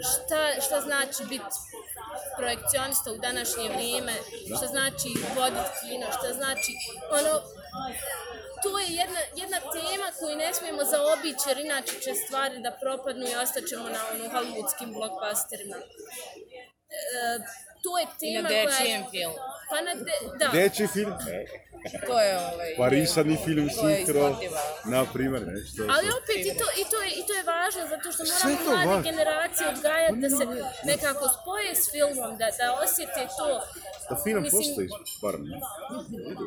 šta, 0.09 0.61
šta 0.65 0.81
znači 0.81 1.23
biti 1.29 1.55
projekcionista 2.37 3.11
u 3.11 3.17
današnje 3.17 3.69
vrijeme, 3.75 4.13
šta 4.57 4.67
znači 4.67 5.09
voditi 5.35 5.71
kino, 5.81 6.07
šta 6.17 6.33
znači, 6.33 6.71
ono, 7.19 7.33
to 8.63 8.79
je 8.79 8.87
jedna, 9.01 9.21
jedna 9.41 9.59
tema 9.59 10.07
koju 10.19 10.35
ne 10.37 10.53
smijemo 10.53 10.83
zaobići, 10.83 11.43
jer 11.47 11.57
inače 11.57 11.93
će 12.03 12.11
stvari 12.23 12.59
da 12.65 12.71
propadnu 12.83 13.25
i 13.27 13.35
ostaćemo 13.43 13.89
na 13.95 14.01
ono 14.11 14.23
hollywoodskim 14.33 14.89
blockbusterima. 14.97 15.77
E, 15.77 16.99
to 17.83 17.91
je 17.99 18.05
I 18.21 18.41
na 18.41 18.49
tema 18.49 18.49
koja 18.49 18.59
je... 18.59 18.67
dečijem 18.67 19.03
filmu. 19.11 19.35
Pa 19.69 19.81
na 19.81 19.93
de, 19.93 20.15
da. 20.39 20.47
Dečji 20.47 20.87
film, 20.87 21.13
To 22.07 22.19
je 22.19 22.37
ovaj... 22.37 22.75
parisani 22.81 23.37
film, 23.45 23.69
sinkro, 23.69 24.37
na 24.85 25.05
primjer, 25.13 25.41
nešto. 25.47 25.83
Ali 25.95 26.07
opet 26.19 26.39
i 26.49 26.53
to, 26.59 26.65
i, 26.81 26.83
to 26.91 26.97
je, 27.05 27.09
i 27.19 27.23
to 27.27 27.33
je 27.33 27.43
važno 27.53 27.81
zato 27.93 28.07
što 28.11 28.23
moramo 28.23 28.65
mlade 28.65 28.87
važno. 28.87 29.11
generacije 29.11 29.65
odgajati 29.75 30.19
da 30.23 30.29
se 30.29 30.43
nekako 30.91 31.25
spoje 31.37 31.75
s 31.75 31.91
filmom, 31.91 32.31
da, 32.37 32.47
da 32.59 32.65
osjete 32.83 33.21
to. 33.37 33.49
Da 34.09 34.15
film 34.23 34.43
Mislim, 34.43 34.63
postoji, 34.63 34.89
barem. 35.21 35.43
ne? 35.51 35.57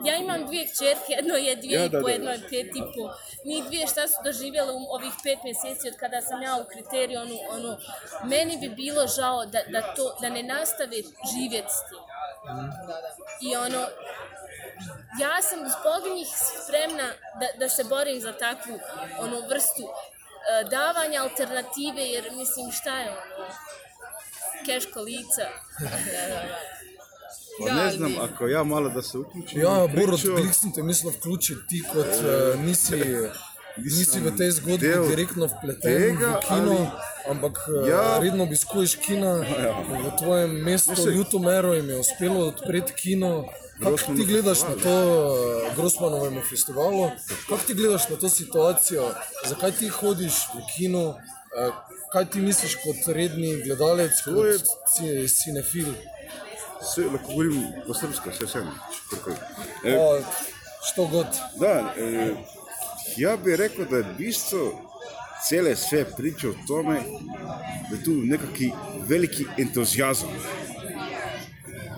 Ja 0.09 0.16
imam 0.16 0.47
dvije 0.47 0.64
kćerke, 0.71 1.11
jedno 1.18 1.35
je 1.35 1.57
dvije 1.57 1.79
Ja, 1.79 1.85
i 1.85 1.88
da, 1.88 2.01
po, 2.01 2.07
da. 2.07 2.12
jedno 2.12 2.31
je 2.31 2.40
pet 2.51 2.71
i 2.81 2.83
po. 2.95 3.05
Njih 3.45 3.64
dvije 3.64 3.87
šta 3.87 4.09
su 4.09 4.16
doživjele 4.25 4.73
u 4.73 4.83
ovih 4.97 5.12
pet 5.25 5.38
mjeseci 5.45 5.88
od 5.88 5.97
kada 5.97 6.21
sam 6.21 6.42
ja 6.42 6.55
u 6.62 6.64
kriterijonu, 6.73 7.37
ono, 7.51 7.71
meni 8.25 8.55
bi 8.62 8.68
bilo 8.68 9.07
žao 9.07 9.47
da, 9.47 9.61
da, 9.75 9.81
to, 9.97 10.16
da 10.21 10.29
ne 10.29 10.42
nastave 10.42 10.97
živjeti 11.33 11.73
s 11.79 11.81
tim. 11.88 12.03
I 13.51 13.57
ono, 13.57 13.83
ja 15.18 15.42
sam 15.42 15.59
zbog 15.61 16.16
njih 16.16 16.29
spremna 16.59 17.09
da, 17.35 17.59
da 17.59 17.68
se 17.68 17.85
borim 17.85 18.21
za 18.21 18.33
takvu 18.35 18.79
onu 19.18 19.37
vrstu 19.40 19.83
e, 19.83 19.90
davanja 20.66 21.23
alternative, 21.23 22.03
jer 22.05 22.25
mislim 22.33 22.73
šta 22.73 22.99
je 22.99 23.11
ono, 23.11 23.47
keško 24.66 25.01
lica. 25.03 25.47
Pa 27.59 27.64
Da, 27.66 27.75
ne 27.75 27.83
ali 27.83 27.92
znam, 27.92 28.11
bi- 28.11 28.18
ako 28.18 28.47
ja 28.49 28.62
malo 28.64 28.88
da 28.88 29.03
se 29.03 29.18
uključim. 29.18 29.61
Ja, 29.61 29.87
priču, 29.88 30.35
bih 30.35 30.55
sem 30.55 30.73
te 30.73 30.83
mislil 30.83 31.12
vključiti 31.12 31.61
ti 31.68 31.83
kot 31.85 32.07
uh, 32.07 32.61
nisi, 32.61 32.97
nisi 33.90 34.21
v 34.21 34.37
tej 34.37 34.51
zgodbi 34.51 34.79
direktno 35.09 35.47
vpleten 35.49 35.92
tega, 35.92 36.29
v 36.29 36.40
kino, 36.42 36.73
ali- 36.73 36.90
ampak 37.29 37.59
uh, 37.75 37.88
Ja. 37.88 38.18
redno 38.18 38.45
obiskuješ 38.45 38.95
kina. 38.97 39.35
V 40.05 40.16
tvojem 40.18 40.51
mestu, 40.53 40.92
saj- 40.92 41.12
Ljutomeru, 41.12 41.75
jim 41.75 41.90
je 41.90 41.99
uspelo 41.99 42.47
odpreti 42.47 42.92
kino. 42.95 43.45
Kako 43.83 44.14
ti 44.14 44.25
gledaš 44.25 44.62
na 44.62 44.75
to 44.77 44.95
uh, 45.25 45.77
Grossmanovemu 45.77 46.40
festivalu? 46.42 47.11
Kako 47.49 47.62
ti 47.62 47.75
gledaš 47.75 48.09
na 48.09 48.16
to 48.16 48.29
situacijo? 48.31 49.14
Zakaj 49.47 49.73
ti 49.73 49.88
hodiš 49.90 50.33
v 50.49 50.61
kino? 50.68 51.09
Uh, 51.09 51.16
kaj 52.12 52.25
ti 52.27 52.40
misliš 52.40 52.75
kot 52.77 53.07
redni 53.09 53.57
gledalec, 53.59 54.12
To 54.25 54.45
je- 54.45 54.59
kot 54.59 54.66
ci- 54.88 55.29
cinefil? 55.31 55.92
Sve, 56.85 57.05
lahko 57.07 57.27
govorim 57.29 57.57
po 57.87 57.95
srpsko, 57.95 58.31
vse 58.31 58.45
vse. 58.45 58.59
kakorkoli. 59.11 59.37
E, 59.85 59.97
Pa, 59.97 60.35
što 60.85 61.07
god. 61.07 61.27
Da, 61.57 61.95
e, 61.97 62.35
ja 63.16 63.37
bih 63.37 63.55
rekao 63.55 63.85
da 63.85 63.97
je 63.97 64.14
bistvo 64.18 64.88
cijele 65.42 65.77
sve 65.77 66.05
priče 66.07 66.49
o 66.49 66.55
tome 66.68 67.01
da 67.90 67.97
je 67.97 68.05
tu 68.05 68.11
nekakvi 68.12 68.73
veliki 68.99 69.47
entuzijazam. 69.59 70.29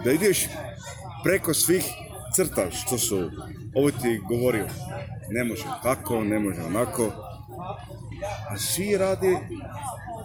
Da 0.04 0.12
ideš 0.12 0.46
preko 1.24 1.54
svih 1.54 1.84
crta 2.34 2.70
što 2.70 2.98
su 2.98 3.30
ovo 3.74 3.90
ti 3.90 4.20
govorio. 4.28 4.66
Ne 5.30 5.44
može 5.44 5.64
tako, 5.82 6.24
ne 6.24 6.38
može 6.38 6.62
onako. 6.62 7.12
a 8.50 8.58
svi 8.58 8.96
rade, 8.96 9.36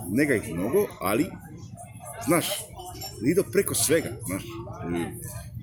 nega 0.09 0.35
ih 0.35 0.53
mnogo, 0.53 0.87
ali, 1.01 1.29
znaš, 2.25 2.45
idu 3.31 3.43
preko 3.51 3.75
svega, 3.75 4.09
znaš. 4.27 4.43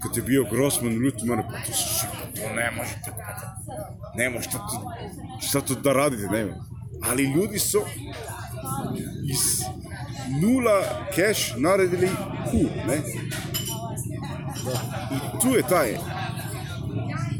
Kad 0.02 0.16
je 0.16 0.22
bio 0.22 0.44
Grossman, 0.50 1.04
Lutman, 1.04 1.42
pa 1.50 1.58
to 1.66 1.72
su 1.72 2.06
to 2.34 2.54
ne 2.54 2.70
možete, 2.70 3.12
ne 4.16 4.30
može, 4.30 4.48
šta 4.48 4.58
tu, 4.58 4.90
šta 5.46 5.60
tu 5.60 5.74
da 5.74 5.92
radite, 5.92 6.26
ne 6.26 6.54
Ali 7.02 7.22
ljudi 7.22 7.58
su 7.58 7.80
iz 9.24 9.62
nula 10.40 10.82
cash 11.14 11.52
naredili 11.56 12.08
U, 12.52 12.62
ne? 12.86 13.02
I 15.16 15.40
tu 15.42 15.48
je 15.48 15.62
taj, 15.62 15.98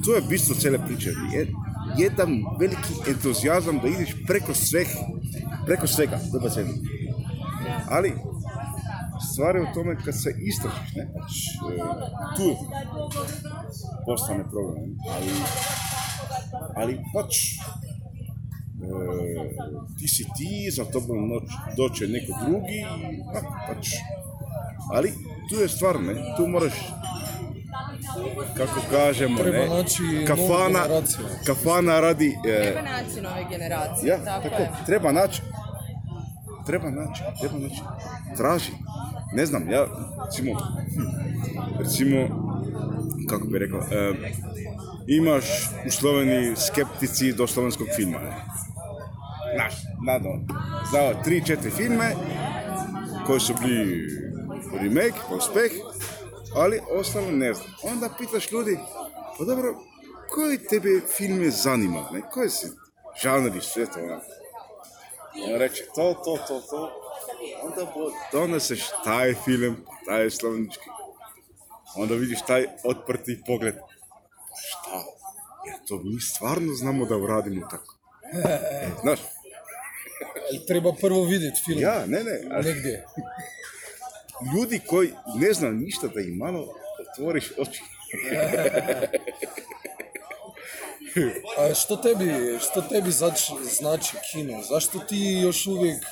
to 0.04 0.14
je 0.14 0.22
bistvo 0.28 0.54
cele 0.54 0.78
priče. 0.86 1.10
Je, 1.32 1.46
jedan 1.98 2.44
veliki 2.60 3.10
entuzijazam 3.10 3.78
da 3.78 3.88
ideš 3.88 4.14
preko 4.26 4.54
sveh, 4.54 4.88
preko 5.66 5.86
svega, 5.86 6.18
dobar 6.32 6.50
se 6.50 6.64
Ali, 7.90 8.12
stvar 9.32 9.56
je 9.56 9.62
u 9.62 9.74
tome 9.74 9.96
kad 10.04 10.14
se 10.22 10.34
istražiš, 10.38 10.94
ne, 10.94 11.02
e, 11.02 11.08
tu 12.36 12.56
postane 14.06 14.44
problem, 14.50 14.96
ali, 15.14 15.30
ali 16.76 16.98
pač, 17.14 17.36
e, 18.82 18.88
ti 19.98 20.08
si 20.08 20.24
ti, 20.36 20.70
za 20.76 20.84
tobom 20.84 21.28
noć, 21.28 21.50
doće 21.76 22.08
neko 22.08 22.32
drugi, 22.44 22.84
tako, 23.34 23.54
pač, 23.68 23.88
ali 24.92 25.12
tu 25.50 25.60
je 25.60 25.68
stvar, 25.68 26.00
ne, 26.00 26.14
tu 26.36 26.46
moraš 26.46 26.72
kako 28.56 28.80
kažemo, 28.90 29.42
ne, 29.42 29.68
kafana, 30.26 30.80
kafana 31.46 32.00
radi, 32.00 32.36
e, 32.48 32.62
Treba 32.62 32.82
naći 32.82 33.20
nove 33.22 33.44
generacije, 33.50 34.08
ja, 34.10 34.24
tako, 34.24 34.48
tako, 34.48 34.62
je. 34.62 34.70
treba 34.86 35.12
naći, 35.12 35.42
treba 36.66 36.90
naći, 36.90 37.22
treba 37.40 37.58
naći, 37.58 37.80
traži, 38.36 38.72
ne 39.32 39.46
znam, 39.46 39.70
ja, 39.70 39.86
recimo, 40.24 40.52
recimo, 41.78 42.16
kako 43.28 43.46
bi 43.46 43.58
rekao, 43.58 43.80
e, 43.80 44.12
imaš 45.06 45.44
u 45.86 45.90
Sloveniji 45.90 46.56
skeptici 46.56 47.32
do 47.32 47.46
slovenskog 47.46 47.86
filma, 47.96 48.18
ne? 48.18 48.32
Znaš, 49.54 49.74
nadal, 50.06 50.38
znao 50.90 51.22
tri, 51.24 51.42
četiri 51.46 51.70
filme 51.70 52.12
koji 53.26 53.40
su 53.40 53.54
bili 53.62 54.08
remake, 54.80 55.18
uspeh, 55.36 55.72
ali 56.56 56.80
ostalo 56.90 57.30
ne 57.30 57.54
znam. 57.54 57.68
Onda 57.82 58.10
pitaš 58.18 58.52
ljudi, 58.52 58.78
pa 59.38 59.44
dobro, 59.44 59.74
koji 60.30 60.58
tebe 60.58 61.00
filme 61.16 61.50
zanima, 61.50 62.08
ne? 62.12 62.20
Koji 62.30 62.50
si 62.50 62.66
žanri, 63.22 63.60
sve 63.60 63.86
to, 63.86 64.00
ono? 64.00 64.20
On 65.44 65.58
reče, 65.58 65.84
to, 65.94 66.14
to, 66.24 66.38
to, 66.48 66.60
to. 66.70 67.02
Onda 67.62 67.92
doneseš 68.32 68.88
taj 69.04 69.34
film, 69.34 69.76
taj 70.06 70.30
slovenički. 70.30 70.84
Onda 71.96 72.14
vidiš 72.14 72.38
taj 72.46 72.66
otprti 72.84 73.42
pogled. 73.46 73.74
Šta? 74.68 75.04
Jer 75.66 75.76
to 75.88 76.00
mi 76.04 76.20
stvarno 76.20 76.74
znamo 76.74 77.04
da 77.04 77.16
uradimo 77.16 77.68
tako. 77.70 77.96
Znaš, 79.02 79.20
treba 80.66 80.92
prvo 81.00 81.24
vidjeti 81.24 81.62
film. 81.64 81.80
ja, 81.80 82.06
ne, 82.06 82.24
ne, 82.24 82.62
Negdje. 82.62 83.04
ljudi 84.54 84.80
koji 84.86 85.10
ne 85.34 85.52
zna 85.52 85.70
ništa 85.70 86.06
da 86.06 86.20
im 86.20 86.36
malo 86.36 86.66
otvoriš 87.02 87.52
oči. 87.58 87.82
A 91.58 91.74
što 91.74 91.96
tebi, 91.96 92.26
što 92.60 92.80
tebi 92.82 93.10
zač, 93.10 93.40
znači 93.70 94.16
kino? 94.32 94.62
Zašto 94.62 94.98
ti 94.98 95.16
još 95.42 95.66
uvijek 95.66 96.04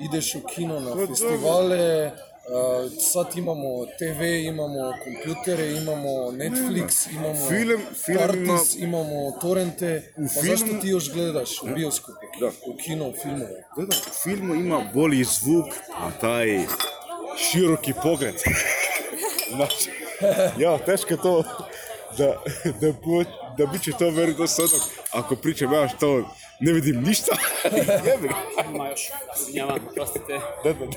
ideš 0.00 0.34
u 0.34 0.40
kino 0.46 0.80
na 0.80 1.06
festivale? 1.06 2.10
A, 2.48 2.88
sad 3.02 3.26
imamo 3.36 3.64
TV, 3.98 4.22
imamo 4.24 4.92
kompjutere, 5.04 5.72
imamo 5.72 6.08
Netflix, 6.32 7.10
imamo 7.12 7.34
Film- 7.48 7.94
film 7.96 8.18
Artis, 8.20 8.74
ima- 8.74 8.86
imamo 8.86 9.38
torrente. 9.40 10.12
U 10.16 10.22
Pa 10.24 10.40
film- 10.40 10.46
zašto 10.48 10.80
ti 10.80 10.88
još 10.88 11.12
gledaš 11.12 11.62
u 11.62 11.66
bioskopu? 11.66 12.18
Da. 12.40 12.46
U 12.46 12.76
kino 12.76 13.12
filmove? 13.22 13.64
Da, 13.76 13.82
da, 13.82 13.96
u 14.00 14.14
filmu 14.22 14.54
ima 14.54 14.90
bolji 14.94 15.24
zvuk, 15.24 15.66
a 15.94 16.10
taj 16.20 16.58
široki 17.38 17.92
pogled. 18.02 18.34
Znači, 19.50 19.90
ja, 20.58 20.78
teško 20.78 21.14
je 21.14 21.18
to 21.18 21.42
da, 22.18 22.42
da, 22.80 22.92
da 23.58 23.66
bit 23.66 23.82
će 23.82 23.92
to 23.92 24.10
vjerodostojno. 24.10 24.70
Ako 25.12 25.36
pričam 25.36 25.72
ja 25.72 25.88
što 25.88 26.06
ne 26.60 26.72
vidim 26.72 27.02
ništa, 27.02 27.36
jebi 28.06 28.28
ga. 28.28 28.34
Ima 28.64 28.88
još, 28.88 29.00
izvinjavam, 29.38 29.78
prostite, 29.94 30.32
Da, 30.64 30.72
da, 30.72 30.86
da. 30.86 30.92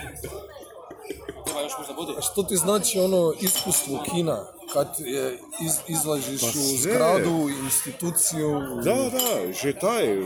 treba 1.45 1.61
još 1.61 1.73
možda 1.77 1.93
bude. 1.93 2.13
A 2.17 2.21
što 2.21 2.43
ti 2.43 2.55
znači 2.55 2.99
ono 2.99 3.33
iskustvo 3.41 4.03
kina? 4.05 4.45
Kad 4.73 4.87
je, 4.99 5.31
iz, 5.61 5.73
izlaziš 5.89 6.41
Pa 6.41 6.47
u 6.47 6.77
zgradu, 6.77 7.29
instituciju, 7.63 8.49
u- 8.49 8.81
Da, 8.81 8.93
da, 8.93 9.53
že 9.53 9.73
taj 9.73 10.17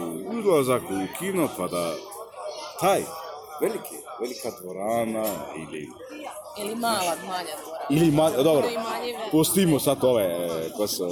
ulazak 0.46 0.82
u 0.84 1.18
kino, 1.20 1.50
pa 1.58 1.68
da 1.68 1.94
taj 2.80 3.02
veliki, 3.62 3.96
velika 4.20 4.50
dvorana 4.62 5.26
ili 5.58 5.88
Ili 6.58 6.76
mala, 6.76 7.16
manja 7.28 7.56
dvora. 7.64 7.86
ili 7.90 8.12
ma, 8.12 8.30
dobro, 8.30 8.68
pustimo 9.32 9.80
sad 9.80 10.04
ove 10.04 10.24
e, 10.24 10.70
ko 10.78 10.88
su 10.88 11.10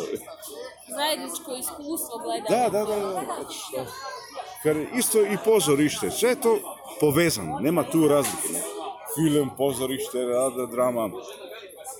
Zajedničko 0.88 1.52
iskustvo 1.60 2.18
gledanja. 2.24 2.70
Da, 2.70 2.70
da, 2.70 2.86
da, 2.86 2.96
da. 2.96 3.12
znači, 3.12 3.60
da. 3.76 3.86
Ker 4.64 4.88
isto 4.96 5.22
i 5.22 5.38
pozorište, 5.46 6.12
sve 6.12 6.36
to 6.36 6.60
povezano, 7.00 7.60
nema 7.60 7.84
tu 7.84 8.08
razlike. 8.08 8.54
Ne? 8.54 8.62
Film, 9.16 9.50
pozorište, 9.58 10.26
rada, 10.26 10.66
drama. 10.66 11.10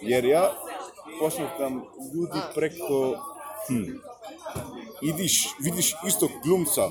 Jer 0.02 0.26
ja 0.26 0.52
posmetam 1.20 1.84
ljudi 2.14 2.40
preko... 2.56 3.16
Hm, 3.68 3.84
idiš, 5.02 5.56
vidiš 5.60 5.96
istog 6.08 6.30
glumca, 6.44 6.90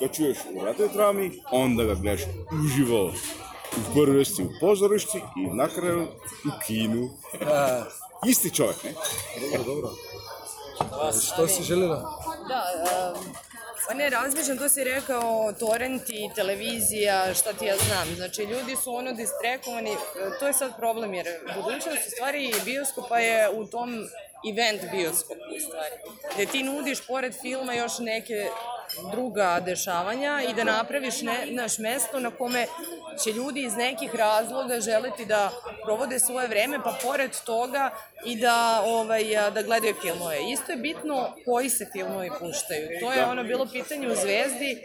ga 0.00 0.08
čuješ 0.08 0.38
u 0.54 0.64
radio 0.64 0.88
drami, 0.88 1.42
onda 1.50 1.84
ga 1.84 1.94
gledaš 1.94 2.20
uživo 2.64 3.12
u 3.76 3.94
prvosti 3.94 4.42
u 4.42 4.48
pozorišti 4.60 5.18
i 5.36 5.56
na 5.56 5.68
kraju 5.68 6.02
u 6.44 6.50
kinu. 6.66 7.10
A, 7.46 7.82
Isti 8.26 8.54
čovjek, 8.54 8.84
ne? 8.84 8.92
dobro, 9.40 9.74
dobro. 9.74 9.90
A 10.92 11.12
Što 11.12 11.48
si 11.48 11.62
željela? 11.62 11.96
Da, 12.48 12.62
um, 13.16 13.24
pa 13.88 13.94
ne, 13.94 14.10
razmišljam, 14.10 14.58
to 14.58 14.68
si 14.68 14.84
rekao, 14.84 15.52
torrenti, 15.58 16.30
televizija, 16.34 17.34
šta 17.34 17.52
ti 17.52 17.64
ja 17.64 17.76
znam. 17.76 18.16
Znači, 18.16 18.42
ljudi 18.42 18.76
su 18.76 18.94
ono 18.94 19.12
distrekovani, 19.12 19.90
e, 19.90 19.96
to 20.40 20.46
je 20.46 20.52
sad 20.52 20.76
problem, 20.76 21.14
jer 21.14 21.26
budućnost 21.56 22.06
u 22.06 22.10
stvari 22.10 22.54
bioskopa 22.64 23.18
je 23.18 23.50
u 23.50 23.66
tom 23.66 23.90
event 24.52 24.82
bioskopu 24.92 25.40
u 25.56 25.60
stvari. 25.60 25.94
Gde 26.34 26.46
ti 26.46 26.62
nudiš 26.62 27.06
pored 27.06 27.34
filma 27.42 27.74
još 27.74 27.98
neke 27.98 28.48
druga 29.12 29.60
dešavanja 29.60 30.42
i 30.50 30.54
da 30.54 30.64
napraviš 30.64 31.22
ne, 31.22 31.46
naš 31.50 31.78
mesto 31.78 32.20
na 32.20 32.30
kome 32.30 32.66
će 33.24 33.32
ljudi 33.32 33.62
iz 33.62 33.76
nekih 33.76 34.14
razloga 34.14 34.80
želeti 34.80 35.24
da 35.24 35.50
provode 35.84 36.18
svoje 36.18 36.48
vreme, 36.48 36.78
pa 36.84 36.98
pored 37.02 37.30
toga 37.46 37.90
i 38.24 38.36
da, 38.36 38.82
ovaj, 38.86 39.24
da 39.54 39.62
gledaju 39.62 39.94
filmove. 40.02 40.36
Isto 40.52 40.72
je 40.72 40.78
bitno 40.78 41.34
koji 41.44 41.70
se 41.70 41.86
filmovi 41.92 42.30
puštaju. 42.38 42.88
To 43.00 43.12
je 43.12 43.26
ono 43.26 43.44
bilo 43.44 43.66
pitanje 43.72 44.08
u 44.08 44.14
Zvezdi. 44.14 44.82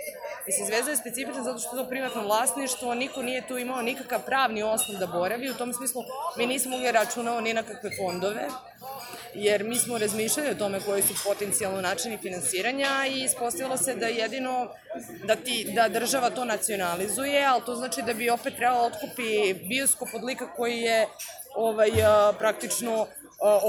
Mislim, 0.47 0.67
Zvezda 0.67 0.91
je 0.91 0.97
specifična 0.97 1.43
zato 1.43 1.59
što 1.59 1.77
je 1.77 1.83
to 1.83 1.89
privatno 1.89 2.21
vlasništvo, 2.21 2.93
niko 2.93 3.21
nije 3.21 3.47
tu 3.47 3.57
imao 3.57 3.81
nikakav 3.81 4.19
pravni 4.25 4.63
osnov 4.63 4.99
da 4.99 5.07
boravi. 5.07 5.49
U 5.49 5.57
tom 5.57 5.73
smislu 5.73 6.03
mi 6.37 6.47
nismo 6.47 6.71
mogli 6.71 6.91
računao 6.91 7.41
ni 7.41 7.53
na 7.53 7.63
kakve 7.63 7.89
fondove 7.97 8.47
jer 9.35 9.63
mi 9.63 9.75
smo 9.75 9.97
razmišljali 9.97 10.49
o 10.49 10.55
tome 10.55 10.79
koji 10.79 11.01
su 11.01 11.13
potencijalno 11.23 11.81
načini 11.81 12.17
finansiranja 12.17 12.89
i 13.09 13.23
ispostavilo 13.23 13.77
se 13.77 13.95
da 13.95 14.07
jedino 14.07 14.67
da, 15.23 15.35
ti, 15.35 15.71
da 15.75 15.89
država 15.89 16.29
to 16.29 16.45
nacionalizuje, 16.45 17.45
ali 17.45 17.65
to 17.65 17.75
znači 17.75 18.01
da 18.01 18.13
bi 18.13 18.29
opet 18.29 18.55
trebalo 18.55 18.85
otkupi 18.85 19.53
bioskop 19.53 20.09
od 20.13 20.23
lika 20.23 20.53
koji 20.55 20.77
je 20.77 21.07
ovaj, 21.55 21.89
praktično 22.39 23.07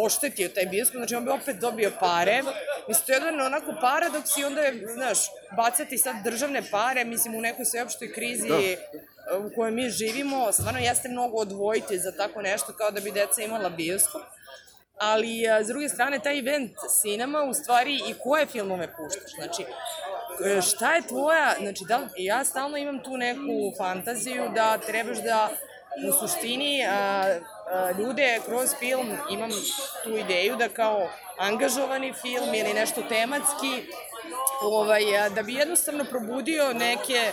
oštetio 0.05 0.49
taj 0.49 0.67
bioskop, 0.67 0.97
znači 0.97 1.15
on 1.15 1.25
bi 1.25 1.31
opet 1.31 1.57
dobio 1.57 1.93
pare. 2.01 2.43
Mislim, 2.89 3.07
to 3.07 3.13
je 3.13 3.17
jedan 3.17 3.41
onako 3.41 3.75
paradoks 3.81 4.37
i 4.39 4.45
onda 4.45 4.61
je, 4.61 4.87
znaš, 4.95 5.19
bacati 5.57 5.99
sad 5.99 6.17
državne 6.25 6.63
pare, 6.71 7.05
mislim, 7.05 7.35
u 7.35 7.41
nekoj 7.41 7.65
sveopštoj 7.65 8.13
krizi 8.13 8.49
a, 8.51 9.39
u 9.39 9.51
kojoj 9.55 9.71
mi 9.71 9.91
živimo, 9.91 10.53
stvarno 10.53 10.81
jeste 10.81 11.09
mnogo 11.09 11.37
odvojiti 11.37 11.99
za 11.99 12.13
tako 12.13 12.43
nešto 12.43 12.73
kao 12.73 12.91
da 12.91 13.01
bi 13.01 13.11
deca 13.11 13.43
imala 13.43 13.69
bioskop 13.69 14.23
ali 14.99 15.49
a, 15.49 15.65
s 15.65 15.67
druge 15.67 15.89
strane 15.89 16.19
taj 16.19 16.39
event 16.39 16.71
cinema 17.03 17.43
u 17.43 17.55
stvari 17.55 18.01
i 18.09 18.15
koje 18.23 18.47
filmove 18.47 18.89
puštaš, 18.97 19.31
znači 19.35 19.63
e, 20.59 20.63
šta 20.63 20.95
je 20.95 21.07
tvoja, 21.07 21.55
znači 21.61 21.85
da 21.89 22.01
ja 22.17 22.45
stalno 22.45 22.77
imam 22.77 23.03
tu 23.03 23.17
neku 23.17 23.73
fantaziju 23.79 24.49
da 24.55 24.79
trebaš 24.79 25.19
da 25.19 25.49
u 26.09 26.13
suštini 26.13 26.87
a, 26.87 27.25
a, 27.71 27.91
ljude 27.99 28.41
kroz 28.47 28.75
film 28.79 29.17
imam 29.31 29.51
tu 30.05 30.11
ideju 30.11 30.57
da 30.57 30.69
kao 30.69 31.09
angažovani 31.39 32.13
film 32.13 32.55
ili 32.55 32.73
nešto 32.75 33.03
tematski 33.03 33.87
ovaj, 34.63 35.19
a, 35.19 35.29
da 35.29 35.43
bi 35.43 35.55
jednostavno 35.55 36.05
probudio 36.05 36.73
neke 36.73 37.33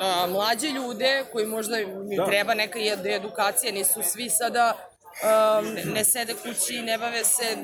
a, 0.00 0.26
mlađe 0.28 0.68
ljude 0.68 1.24
koji 1.32 1.46
možda 1.46 1.78
im 1.78 2.08
Da. 2.16 2.26
treba 2.26 2.54
neka 2.54 2.78
ed- 2.78 3.16
edukacija, 3.16 3.72
nisu 3.72 4.02
svi 4.02 4.30
sada 4.30 4.89
a, 5.22 5.60
ne- 5.94 6.04
sede 6.04 6.34
kući, 6.34 6.82
ne 6.82 6.98
bave 6.98 7.24
se, 7.24 7.56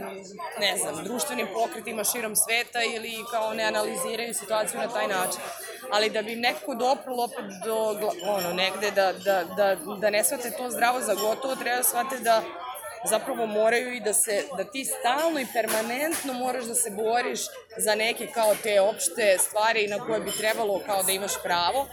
ne 0.60 0.76
znam, 0.76 1.04
društvenim 1.04 1.46
pokretima 1.54 2.04
širom 2.04 2.36
sveta 2.36 2.82
ili 2.82 3.24
kao 3.30 3.54
ne 3.54 3.64
analiziraju 3.64 4.34
situaciju 4.34 4.80
na 4.80 4.88
taj 4.88 5.08
način. 5.08 5.40
Ali 5.92 6.10
da 6.10 6.22
bi 6.22 6.36
nekako 6.36 6.74
doprlo 6.74 7.24
opet 7.24 7.44
do, 7.64 7.76
ono, 8.28 8.52
negde 8.52 8.90
da, 8.90 9.12
da, 9.12 9.44
da, 9.44 9.76
da 10.00 10.10
ne 10.10 10.24
shvate 10.24 10.50
to 10.50 10.70
zdravo 10.70 11.00
za 11.00 11.14
gotovo, 11.14 11.56
treba 11.56 11.82
shvate 11.82 12.18
da 12.18 12.42
zapravo 13.06 13.46
moraju 13.46 13.94
i 13.94 14.00
da 14.00 14.12
se, 14.12 14.42
da 14.56 14.64
ti 14.64 14.84
stalno 14.84 15.40
i 15.40 15.46
permanentno 15.52 16.32
moraš 16.32 16.64
da 16.64 16.74
se 16.74 16.90
boriš 16.90 17.40
za 17.78 17.94
neke 17.94 18.26
kao 18.26 18.54
te 18.62 18.80
opšte 18.80 19.36
stvari 19.38 19.88
na 19.88 19.98
koje 19.98 20.20
bi 20.20 20.30
trebalo 20.38 20.80
kao 20.86 21.02
da 21.02 21.12
imaš 21.12 21.32
pravo, 21.42 21.86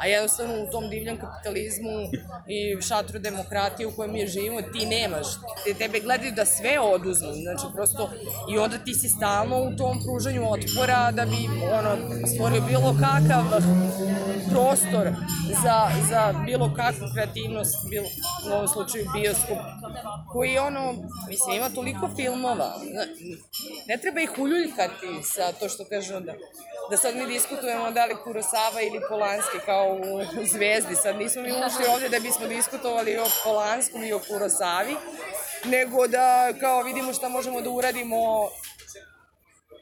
a 0.00 0.06
jednostavno 0.06 0.54
u 0.64 0.70
tom 0.70 0.90
divljam 0.90 1.18
kapitalizmu 1.18 1.98
i 2.48 2.82
šatru 2.82 3.18
demokratije 3.18 3.86
u 3.86 3.96
kojem 3.96 4.12
mi 4.12 4.26
živimo 4.26 4.62
ti 4.62 4.86
nemaš. 4.86 5.26
Te, 5.64 5.74
tebe 5.74 6.00
gledaju 6.00 6.32
da 6.32 6.44
sve 6.44 6.80
oduzmu, 6.80 7.32
znači 7.32 7.66
prosto 7.74 8.10
i 8.52 8.58
onda 8.58 8.78
ti 8.78 8.94
si 8.94 9.08
stalno 9.08 9.56
u 9.62 9.76
tom 9.76 10.00
pružanju 10.04 10.52
otpora 10.52 11.10
da 11.10 11.24
bi 11.24 11.48
ono, 11.78 11.92
stvorio 12.34 12.60
bilo 12.60 12.96
kakav 13.00 13.44
prostor 14.50 15.06
za, 15.62 15.88
za 16.10 16.34
bilo 16.46 16.74
kakvu 16.76 17.06
kreativnost, 17.14 17.76
bilo, 17.90 18.06
u 18.46 18.54
ovom 18.54 18.68
slučaju 18.68 19.04
bioskop, 19.14 19.58
koji 20.32 20.57
ono, 20.58 20.94
mislim, 21.28 21.56
ima 21.56 21.70
toliko 21.70 22.10
filmova, 22.16 22.72
ne 23.86 23.96
treba 23.96 24.20
ih 24.20 24.38
uljuljkati 24.38 25.06
sa 25.22 25.52
to 25.52 25.68
što 25.68 25.84
kažu 25.84 26.20
da, 26.20 26.34
da 26.90 26.96
sad 26.96 27.16
mi 27.16 27.26
diskutujemo 27.26 27.90
da 27.90 28.04
li 28.04 28.16
Kurosava 28.24 28.80
ili 28.82 29.00
Polanski 29.08 29.58
kao 29.66 29.86
u 29.94 30.20
Zvezdi, 30.52 30.94
sad 30.96 31.16
nismo 31.16 31.42
mi 31.42 31.50
ušli 31.50 31.92
ovde 31.94 32.08
da 32.08 32.20
bismo 32.20 32.46
diskutovali 32.46 33.18
o 33.18 33.26
Polanskom 33.44 34.04
i 34.04 34.12
o 34.12 34.20
Kurosavi, 34.28 34.96
nego 35.64 36.06
da 36.06 36.52
kao 36.60 36.82
vidimo 36.82 37.12
šta 37.12 37.28
možemo 37.28 37.60
da 37.60 37.70
uradimo 37.70 38.48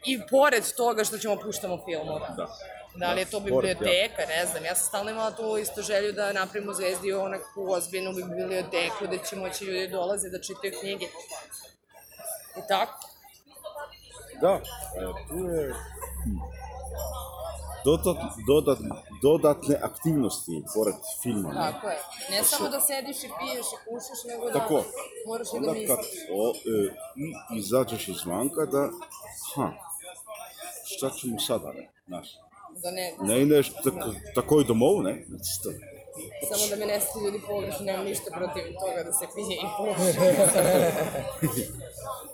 i 0.07 0.21
pored 0.31 0.65
toga 0.77 1.05
što 1.05 1.19
ćemo 1.19 1.37
puštamo 1.37 1.85
filmove. 1.85 2.27
Da. 2.37 2.76
Da 2.99 3.13
li 3.13 3.21
je 3.21 3.31
to 3.31 3.41
biblioteka, 3.41 4.23
ne 4.29 4.47
znam, 4.47 4.65
ja 4.65 4.75
sam 4.75 4.87
stalno 4.87 5.11
imala 5.11 5.31
tu 5.31 5.57
isto 5.59 5.83
želju 5.83 6.13
da 6.13 6.33
napravimo 6.33 6.73
Zvezdi 6.73 7.13
onakvu 7.13 7.71
ozbiljnu 7.71 8.13
biblioteku, 8.13 9.07
da 9.11 9.19
će 9.19 9.37
moći 9.37 9.65
ljudi 9.65 9.89
dolaze 9.89 10.29
da 10.31 10.41
čitaju 10.41 10.73
knjige. 10.81 11.07
I 12.57 12.61
tako. 12.69 13.09
Da, 14.41 14.53
e, 14.53 15.29
tu 15.29 15.37
je 15.37 15.75
dodat, 17.85 18.17
dodat, 18.47 18.79
dodatne 19.23 19.77
aktivnosti 19.83 20.65
pored 20.75 20.95
filma. 21.23 21.49
Ne? 21.49 21.73
Tako 21.73 21.89
je. 21.89 21.99
Ne 22.31 22.45
samo 22.45 22.69
da 22.69 22.81
sediš 22.81 23.25
i 23.25 23.31
piješ 23.39 23.67
i 23.75 23.79
kušaš, 23.85 24.21
nego 24.29 24.47
da 24.47 24.53
Tako. 24.53 24.85
moraš 25.27 25.49
i 25.57 25.61
da 25.61 25.67
kad 25.67 25.77
misliš. 25.77 26.23
o, 26.33 26.53
e, 26.53 26.95
i 27.17 27.59
izađeš 27.59 28.09
izvanka 28.09 28.67
da, 28.67 28.89
ha, 29.55 29.71
šta 30.85 31.11
ćemo 31.11 31.39
sada, 31.39 31.73
ne, 31.73 31.91
znaš. 32.07 32.46
Da 32.83 32.91
ne, 32.91 33.15
Ne 33.21 33.43
ideš 33.43 33.73
tako, 33.75 34.07
takoj 34.35 34.65
domov, 34.65 35.03
ne, 35.03 35.25
Sto- 35.53 35.73
samo 36.49 36.67
da 36.71 36.77
me 36.77 36.87
ne 36.87 37.01
svi 37.01 37.25
ljudi 37.25 37.41
pogrešno, 37.47 37.81
nemam 37.83 38.05
ništa 38.05 38.31
protiv 38.31 38.63
toga 38.81 39.03
da 39.05 39.13
se 39.13 39.27
pije 39.35 39.55
i. 39.57 39.67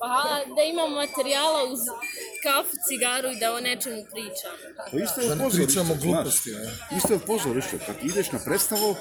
Pa 0.01 0.15
da 0.57 0.63
imamo 0.65 0.97
materijala 0.97 1.65
uz 1.65 1.81
kafu, 2.43 2.71
cigaru 2.89 3.29
i 3.31 3.37
da 3.37 3.55
o 3.55 3.61
nečemu 3.61 4.03
pričamo. 4.11 4.57
To 4.91 4.97
isto 4.99 5.21
je 5.21 5.29
Da 5.29 5.35
u 5.35 5.39
pozorištu, 5.39 5.73
znaš. 5.85 5.99
gluposti, 6.01 6.51
ne? 6.51 6.65
Isto 6.97 7.13
je 7.13 7.17
u 7.17 7.27
pozorištu, 7.27 7.77
kad 7.87 7.97
ideš 8.03 8.33
na 8.33 8.39
predstavu, 8.45 8.95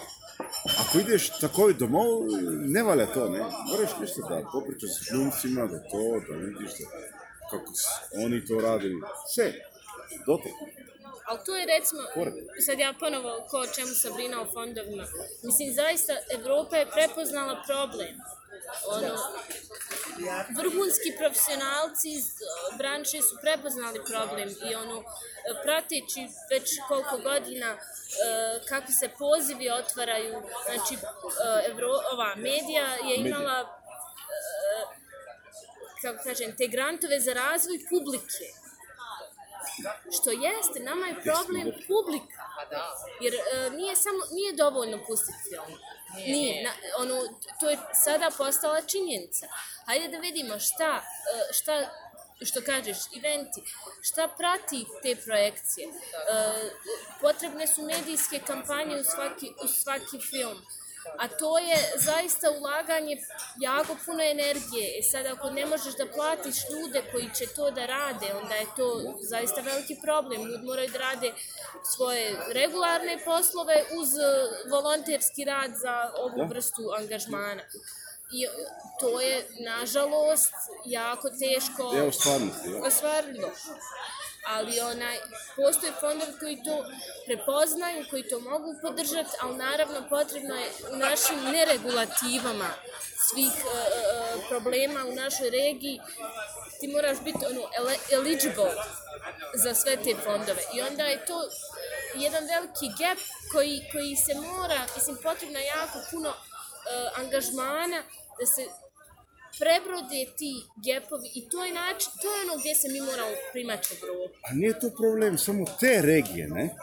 ako 0.80 0.99
ideš 0.99 1.30
takoj 1.39 1.73
domov, 1.73 2.10
ne 2.67 2.84
valja 2.84 3.06
to, 3.06 3.30
ne. 3.30 3.39
Moraš 3.39 3.89
nešto 4.01 4.21
da 4.21 4.41
popričaš 4.54 4.89
s 4.91 5.12
glumcima, 5.12 5.65
da 5.65 5.80
to, 5.82 6.01
da 6.27 6.36
vidiš 6.38 6.71
da, 6.71 6.86
kako 7.49 7.71
oni 8.25 8.45
to 8.45 8.60
rade. 8.60 8.89
Sve, 9.27 9.54
do 10.25 10.38
toga. 10.38 10.81
Ali 11.32 11.39
to 11.46 11.56
je 11.56 11.65
recimo, 11.65 12.02
sad 12.65 12.80
ja 12.80 12.94
ponovo 13.00 13.32
ko 13.50 13.58
o 13.58 13.67
čemu 13.76 13.94
sam 14.02 14.13
brina 14.13 14.41
o 14.41 14.52
fondovima. 14.54 15.06
Mislim, 15.44 15.74
zaista 15.74 16.13
Evropa 16.38 16.78
je 16.78 16.91
prepoznala 16.91 17.63
problem. 17.67 18.13
Ono, 18.88 19.13
vrhunski 20.58 21.10
profesionalci 21.20 22.10
iz 22.10 22.26
branše 22.78 23.22
su 23.22 23.36
prepoznali 23.41 24.00
problem 24.12 24.50
i 24.70 24.76
ono, 24.76 25.04
prateći 25.63 26.22
već 26.52 26.65
koliko 26.88 27.17
godina 27.17 27.70
uh, 27.74 27.80
kako 28.70 28.91
se 29.00 29.10
pozivi 29.20 29.70
otvaraju, 29.70 30.34
znači 30.65 30.94
uh, 30.96 31.70
Evro, 31.70 31.91
ova 32.13 32.36
medija 32.36 32.88
je 33.10 33.15
imala 33.15 33.58
uh, 33.62 33.72
kako 36.02 36.24
kažem, 36.24 36.56
te 36.58 36.67
grantove 36.67 37.20
za 37.20 37.34
razvoj 37.34 37.80
publike. 37.89 38.48
Što 40.15 40.31
jeste, 40.31 40.79
nama 40.79 41.05
je 41.07 41.21
problem 41.21 41.71
publika. 41.88 42.41
Jer 43.21 43.34
e, 43.34 43.69
nije 43.69 43.95
samo 43.95 44.19
nije 44.31 44.53
dovoljno 44.53 44.99
pustiti 45.07 45.38
film. 45.49 45.77
Nije, 46.15 46.63
na, 46.63 46.71
ono 46.97 47.15
to 47.60 47.69
je 47.69 47.77
sada 48.03 48.31
postala 48.38 48.81
činjenica. 48.81 49.47
Hajde 49.86 50.07
da 50.07 50.17
vidimo 50.17 50.60
šta 50.60 51.01
e, 51.01 51.53
šta 51.53 51.89
što 52.45 52.62
kažeš, 52.62 52.97
eventi, 53.17 53.62
šta 54.01 54.27
prati 54.27 54.86
te 55.03 55.15
projekcije. 55.15 55.88
E, 55.88 55.91
potrebne 57.21 57.67
su 57.67 57.81
medijske 57.81 58.39
kampanje 58.47 58.99
u 58.99 59.03
svaki, 59.03 59.53
u 59.63 59.67
svaki 59.67 60.19
film. 60.29 60.65
A 61.17 61.27
to 61.27 61.57
je 61.57 61.77
zaista 61.97 62.51
ulaganje 62.51 63.17
jako 63.59 63.95
puno 64.05 64.23
energije. 64.23 64.99
E 64.99 65.03
sad 65.03 65.25
ako 65.25 65.49
ne 65.49 65.65
možeš 65.65 65.95
da 65.95 66.05
platiš 66.15 66.55
ljude 66.69 67.03
koji 67.11 67.29
će 67.37 67.45
to 67.55 67.71
da 67.71 67.85
rade, 67.85 68.33
onda 68.41 68.55
je 68.55 68.65
to 68.75 69.15
zaista 69.21 69.61
veliki 69.61 69.97
problem. 70.03 70.43
Ljudi 70.43 70.65
moraju 70.65 70.89
da 70.89 70.97
rade 70.97 71.31
svoje 71.95 72.35
regularne 72.53 73.19
poslove 73.25 73.83
uz 73.99 74.09
e, 74.13 74.21
volonterski 74.69 75.45
rad 75.45 75.71
za 75.75 76.11
ovu 76.17 76.47
vrstu 76.49 76.91
angažmana. 76.99 77.61
I 78.33 78.47
to 78.99 79.21
je, 79.21 79.47
nažalost, 79.59 80.53
jako 80.85 81.29
teško 81.29 82.07
u 82.07 82.11
stvarnosti, 82.11 82.69
ja. 82.69 82.83
ostvarljivo. 82.87 83.51
Ali 84.47 84.80
onaj, 84.80 85.17
postoje 85.56 85.93
fondovi 85.99 86.34
koji 86.39 86.63
to 86.63 86.86
prepoznaju, 87.25 88.06
koji 88.10 88.30
to 88.30 88.39
mogu 88.39 88.75
podržati, 88.82 89.30
ali 89.41 89.58
naravno 89.58 90.10
potrebno 90.10 90.56
je 90.56 90.71
u 90.93 90.95
našim 90.95 91.38
neregulativama 91.51 92.69
svih 93.30 93.51
e, 93.51 93.80
problema 94.49 95.06
u 95.06 95.15
našoj 95.15 95.49
regiji, 95.49 96.01
ti 96.80 96.88
moraš 96.88 97.17
biti 97.23 97.45
ono, 97.45 97.62
eligible 98.12 98.71
za 99.54 99.73
sve 99.73 99.95
te 99.95 100.15
fondove. 100.23 100.62
I 100.75 100.82
onda 100.82 101.04
je 101.04 101.25
to 101.25 101.49
jedan 102.15 102.43
veliki 102.45 102.88
gap 102.99 103.17
koji, 103.51 103.82
koji 103.91 104.15
se 104.15 104.34
mora, 104.36 104.82
mislim, 104.95 105.17
potrebno 105.23 105.60
je 105.60 105.65
jako 105.65 105.97
puno 106.12 106.30
e, 106.30 106.34
angažmana 107.15 108.04
da 108.39 108.45
se 108.45 108.63
prebrode 109.59 110.21
ti 110.37 110.53
gepovi 110.85 111.29
i 111.35 111.49
to 111.49 111.65
je 111.65 111.73
način, 111.73 112.11
to 112.21 112.27
je 112.33 112.41
ono 112.45 112.59
gdje 112.59 112.75
se 112.75 112.87
mi 112.89 113.01
moramo 113.01 113.31
primaći 113.51 113.93
Evropu. 113.95 114.35
A 114.49 114.53
nije 114.53 114.79
to 114.79 114.89
problem 114.97 115.37
samo 115.37 115.65
te 115.79 116.01
regije, 116.01 116.47
ne? 116.47 116.75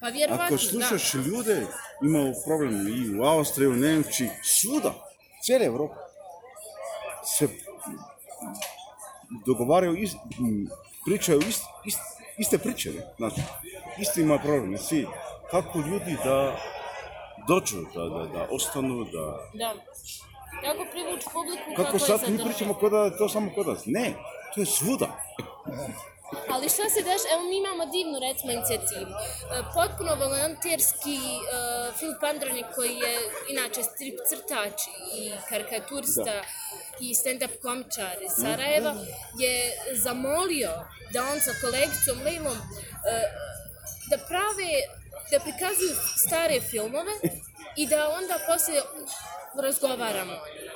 Pa 0.00 0.08
vjerovatno, 0.08 0.46
Ako 0.46 0.58
slušaš 0.58 1.14
ljude, 1.14 1.66
imaju 2.02 2.34
problem 2.46 2.88
i 2.88 3.18
u 3.18 3.22
Austriji, 3.22 3.68
u 3.68 3.76
Nemčiji, 3.76 4.28
svuda, 4.42 4.92
cijela 5.42 5.64
Evropa. 5.64 5.96
Se 7.24 7.48
dogovaraju, 9.46 9.96
is, 9.96 10.12
m, 10.14 10.68
pričaju 11.06 11.38
ist, 11.38 11.62
ist, 11.86 11.98
iste 12.38 12.58
priče, 12.58 12.92
ne? 12.92 13.02
Znači, 13.16 13.40
isti 13.98 14.20
ima 14.20 14.38
problem, 14.38 14.78
svi. 14.78 15.06
Kako 15.50 15.78
ljudi 15.78 16.16
da 16.24 16.56
dođu, 17.48 17.76
da, 17.94 18.00
da, 18.00 18.26
da 18.32 18.48
ostanu, 18.50 19.04
da... 19.04 19.50
Da. 19.54 19.74
Da. 20.62 20.72
Kako 20.72 20.84
privući 20.92 21.26
publiku, 21.32 21.70
Kako 21.76 21.82
kako, 21.92 21.98
sad 21.98 22.20
mi 22.28 22.44
pričamo 22.44 22.74
kao 22.74 22.90
da 22.90 23.18
to 23.18 23.28
samo 23.28 23.50
kod 23.54 23.66
nas. 23.66 23.82
Ne, 23.86 24.14
to 24.54 24.60
je 24.60 24.66
svuda. 24.66 25.08
Ali 26.52 26.68
šta 26.68 26.84
se 26.94 27.00
deš, 27.08 27.22
evo 27.32 27.42
mi 27.50 27.56
imamo 27.58 27.86
divnu 27.96 28.16
recimo 28.26 28.52
inicijativu. 28.52 29.10
E, 29.10 29.16
Potpuno 29.76 30.12
volonterski 30.24 31.18
e, 31.18 31.52
Filip 31.98 32.22
Andronik 32.32 32.66
koji 32.76 32.94
je 33.04 33.14
inače 33.54 33.82
strip 33.82 34.16
crtač 34.28 34.78
i 35.20 35.20
karikaturista 35.48 36.36
i 37.00 37.14
stand-up 37.14 37.54
komičar 37.62 38.16
iz 38.26 38.32
Sarajeva 38.42 38.94
je 39.42 39.54
zamolio 40.04 40.72
da 41.12 41.20
on 41.32 41.38
sa 41.46 41.52
kolegicom 41.62 42.16
Lejlom 42.26 42.58
e, 42.58 42.62
da 44.10 44.16
prave, 44.30 44.72
da 45.30 45.38
prikazuju 45.46 45.94
stare 46.26 46.60
filmove 46.70 47.14
i 47.76 47.86
da 47.86 48.00
onda 48.18 48.34
posle 48.48 48.80
razgovaramo 49.62 50.32
o 50.32 50.46
njima. 50.60 50.70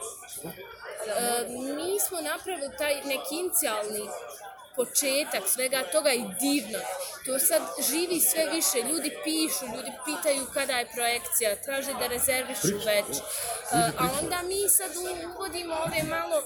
E, 1.06 1.48
mi 1.48 2.00
smo 2.00 2.20
napravili 2.20 2.76
taj 2.78 2.94
neki 2.94 3.34
inicijalni 3.40 4.08
početak 4.76 5.44
svega 5.48 5.82
toga 5.92 6.12
i 6.12 6.24
divno. 6.40 6.78
To 7.26 7.38
sad 7.38 7.62
živi 7.90 8.20
sve 8.20 8.44
više, 8.54 8.88
ljudi 8.90 9.10
pišu, 9.24 9.64
ljudi 9.76 9.92
pitaju 10.04 10.46
kada 10.54 10.72
je 10.78 10.90
projekcija, 10.94 11.62
traže 11.64 11.92
da 12.00 12.06
rezervišu 12.06 12.76
već. 12.86 13.10
Uh, 13.16 13.22
a 14.00 14.04
onda 14.22 14.42
mi 14.42 14.68
sad 14.68 14.90
uvodimo 15.34 15.74
ove 15.74 16.02
malo 16.02 16.42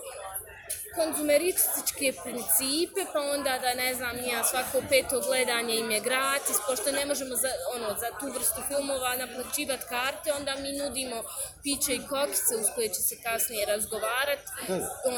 konzumerističke 0.99 2.07
principe, 2.25 3.01
pa 3.13 3.21
onda 3.35 3.53
da 3.65 3.71
ne 3.75 3.95
znam 3.95 4.15
ja 4.33 4.41
svako 4.51 4.79
peto 4.91 5.17
gledanje 5.29 5.75
im 5.77 5.91
je 5.91 6.01
gratis, 6.01 6.59
pošto 6.69 6.93
ne 6.93 7.05
možemo 7.07 7.35
za, 7.45 7.51
ono, 7.77 7.89
za 8.03 8.09
tu 8.21 8.27
vrstu 8.37 8.61
filmova 8.69 9.11
naplaćivati 9.17 9.85
karte, 9.95 10.33
onda 10.39 10.53
mi 10.63 10.71
nudimo 10.83 11.19
piće 11.63 11.93
i 11.95 12.07
kokice 12.13 12.53
uz 12.61 12.67
koje 12.75 12.89
će 12.89 13.03
se 13.09 13.17
kasnije 13.27 13.67
razgovarati, 13.67 14.49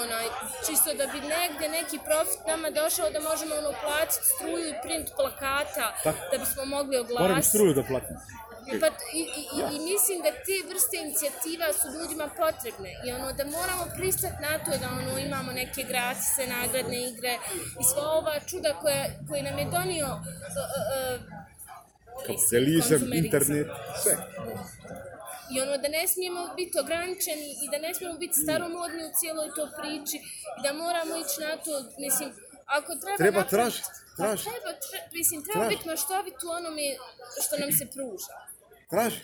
onaj, 0.03 0.27
čisto 0.67 0.89
da 1.01 1.07
bi 1.13 1.21
negde 1.35 1.67
neki 1.79 1.99
profit 2.09 2.41
nama 2.47 2.71
došao 2.71 3.11
da 3.11 3.21
možemo 3.31 3.53
ono 3.63 3.73
platiti 3.85 4.27
struju 4.33 4.65
i 4.69 4.79
print 4.85 5.09
plakata, 5.19 5.87
da 6.31 6.39
bismo 6.39 6.65
mogli 6.65 6.97
Moram 6.97 7.11
oglasiti. 7.13 7.49
struju 7.49 7.73
da 7.75 7.83
platim. 7.91 8.17
Pa, 8.81 8.87
i, 9.13 9.21
i, 9.41 9.43
i, 9.57 9.77
I 9.77 9.79
mislim 9.91 10.17
da 10.23 10.31
te 10.47 10.57
vrste 10.71 10.97
inicijativa 10.97 11.67
su 11.73 11.87
ljudima 11.95 12.27
potrebne 12.43 12.91
i 13.07 13.13
ono 13.13 13.33
da 13.33 13.45
moramo 13.45 13.85
pristati 13.97 14.39
na 14.43 14.53
to 14.65 14.71
da 14.83 14.89
ono 15.01 15.19
imamo 15.19 15.53
neke 15.53 15.83
gratise, 15.83 16.43
nagradne 16.49 16.99
igre 17.11 17.35
i 17.81 17.85
sva 17.91 18.03
ova 18.11 18.35
čuda 18.51 18.71
koja, 18.81 19.03
koje 19.29 19.43
nam 19.43 19.59
je 19.59 19.65
donio 19.77 20.07
uh, 20.07 20.23
uh, 20.63 20.83
uh, 20.95 21.21
Kapitalizam, 22.27 23.13
internet, 23.15 23.67
sve. 24.03 24.15
I 25.53 25.61
ono 25.61 25.77
da 25.79 25.89
ne 25.89 26.09
smijemo 26.09 26.43
biti 26.57 26.79
ograničeni 26.79 27.49
i 27.65 27.71
da 27.73 27.79
ne 27.79 27.95
smijemo 27.95 28.19
biti 28.19 28.37
staromodni 28.45 29.03
u 29.05 29.15
cijeloj 29.19 29.49
toj 29.57 29.69
priči 29.79 30.17
i 30.59 30.63
da 30.65 30.73
moramo 30.73 31.13
ići 31.17 31.37
na 31.41 31.53
to, 31.65 31.73
mislim, 31.99 32.29
ako 32.79 32.91
treba... 33.03 33.17
Treba 33.17 33.41
napraviti- 33.41 33.51
tražiti, 33.57 33.89
Pa 34.17 34.23
tražiti. 34.23 34.51
treba, 34.51 34.71
tre, 34.85 34.99
mislim, 35.13 35.39
treba 35.45 35.61
Tražiti. 35.61 35.77
biti 35.77 35.89
maštovit 35.93 36.39
u 36.47 36.51
onome 36.51 36.87
što 37.45 37.55
nam 37.63 37.73
se 37.79 37.87
pruža. 37.95 38.33
Traži. 38.91 39.21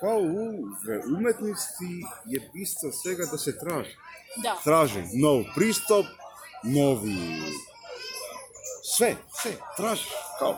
Kao 0.00 0.18
u 0.18 1.16
umetnosti 1.16 1.92
je 2.26 2.50
bistvo 2.54 2.92
svega 2.92 3.24
da 3.32 3.38
se 3.38 3.58
traži. 3.58 3.96
Da. 4.42 4.56
Traži 4.64 5.02
nov 5.22 5.44
pristup, 5.54 6.06
novi... 6.62 7.42
Sve, 8.96 9.16
sve, 9.42 9.52
traži. 9.76 10.08
Kao. 10.38 10.54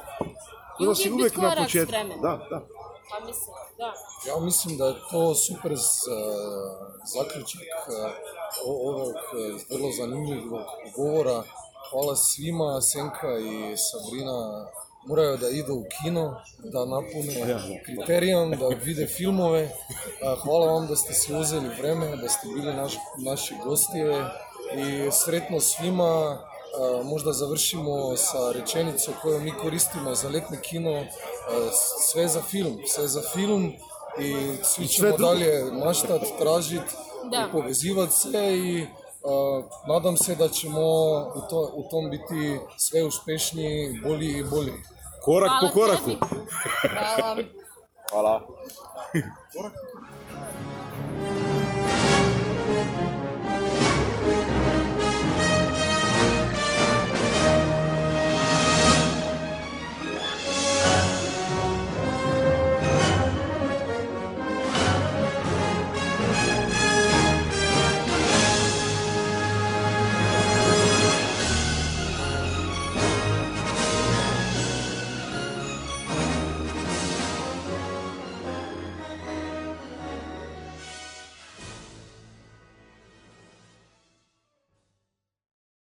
I 0.80 0.86
da 0.86 0.94
si 0.94 1.10
uvijek 1.10 1.36
na 1.36 1.54
početku. 1.62 1.92
Da, 2.22 2.46
da. 2.50 2.66
Pa 3.10 3.26
mislim, 3.26 3.54
da. 3.78 3.92
Ja 4.28 4.40
mislim 4.40 4.76
da 4.76 4.86
je 4.86 4.94
to 5.10 5.34
super 5.34 5.72
uh, 5.72 5.78
zaključak 7.14 7.62
uh, 7.88 8.10
ovog 8.66 9.14
uh, 9.14 9.60
vrlo 9.70 9.92
zanimljivog 9.92 10.66
govora. 10.96 11.42
Hvala 11.90 12.16
svima, 12.16 12.80
Senka 12.80 13.38
i 13.38 13.76
Sabrina 13.76 14.66
moraju 15.06 15.36
da 15.36 15.48
idu 15.48 15.74
u 15.74 15.84
kino, 16.02 16.40
da 16.58 16.84
napune 16.84 17.58
kriterijom, 17.84 18.50
da 18.50 18.68
vide 18.84 19.06
filmove. 19.06 19.70
Hvala 20.42 20.72
vam 20.72 20.86
da 20.86 20.96
ste 20.96 21.14
si 21.14 21.34
uzeli 21.34 21.68
vreme, 21.78 22.16
da 22.16 22.28
ste 22.28 22.48
bili 22.48 22.74
naš, 22.74 22.92
naši 23.18 23.54
gostije 23.64 24.24
i 24.76 25.10
sretno 25.12 25.60
svima. 25.60 26.38
Možda 27.04 27.32
završimo 27.32 28.16
sa 28.16 28.52
rečenicom 28.52 29.14
koju 29.22 29.40
mi 29.40 29.52
koristimo 29.52 30.14
za 30.14 30.28
letni 30.28 30.56
kino, 30.62 31.04
sve 32.12 32.28
za 32.28 32.42
film, 32.42 32.78
sve 32.86 33.08
za 33.08 33.22
film 33.34 33.72
i 34.20 34.34
svi 34.62 34.88
ćemo 34.88 35.16
dalje 35.16 35.64
maštat, 35.84 36.20
tražit 36.38 36.82
Da. 37.30 37.46
i 37.48 37.52
povezivat 37.52 38.12
se 38.12 38.56
i 38.56 38.82
uh, 38.82 39.64
nadam 39.88 40.16
se 40.16 40.34
da 40.34 40.48
ćemo 40.48 40.80
u, 41.34 41.40
to, 41.50 41.72
u 41.74 41.88
tom 41.90 42.10
biti 42.10 42.58
sve 42.76 43.04
uspješniji, 43.04 44.00
bolji 44.02 44.38
i 44.38 44.44
bolji. 44.44 44.72
Korak 45.26 45.52
Hvala 45.52 45.60
po 45.60 45.68
koraku. 45.74 46.12
tebi. 46.12 46.18
Hvala. 46.88 47.44
Hvala. 48.10 48.34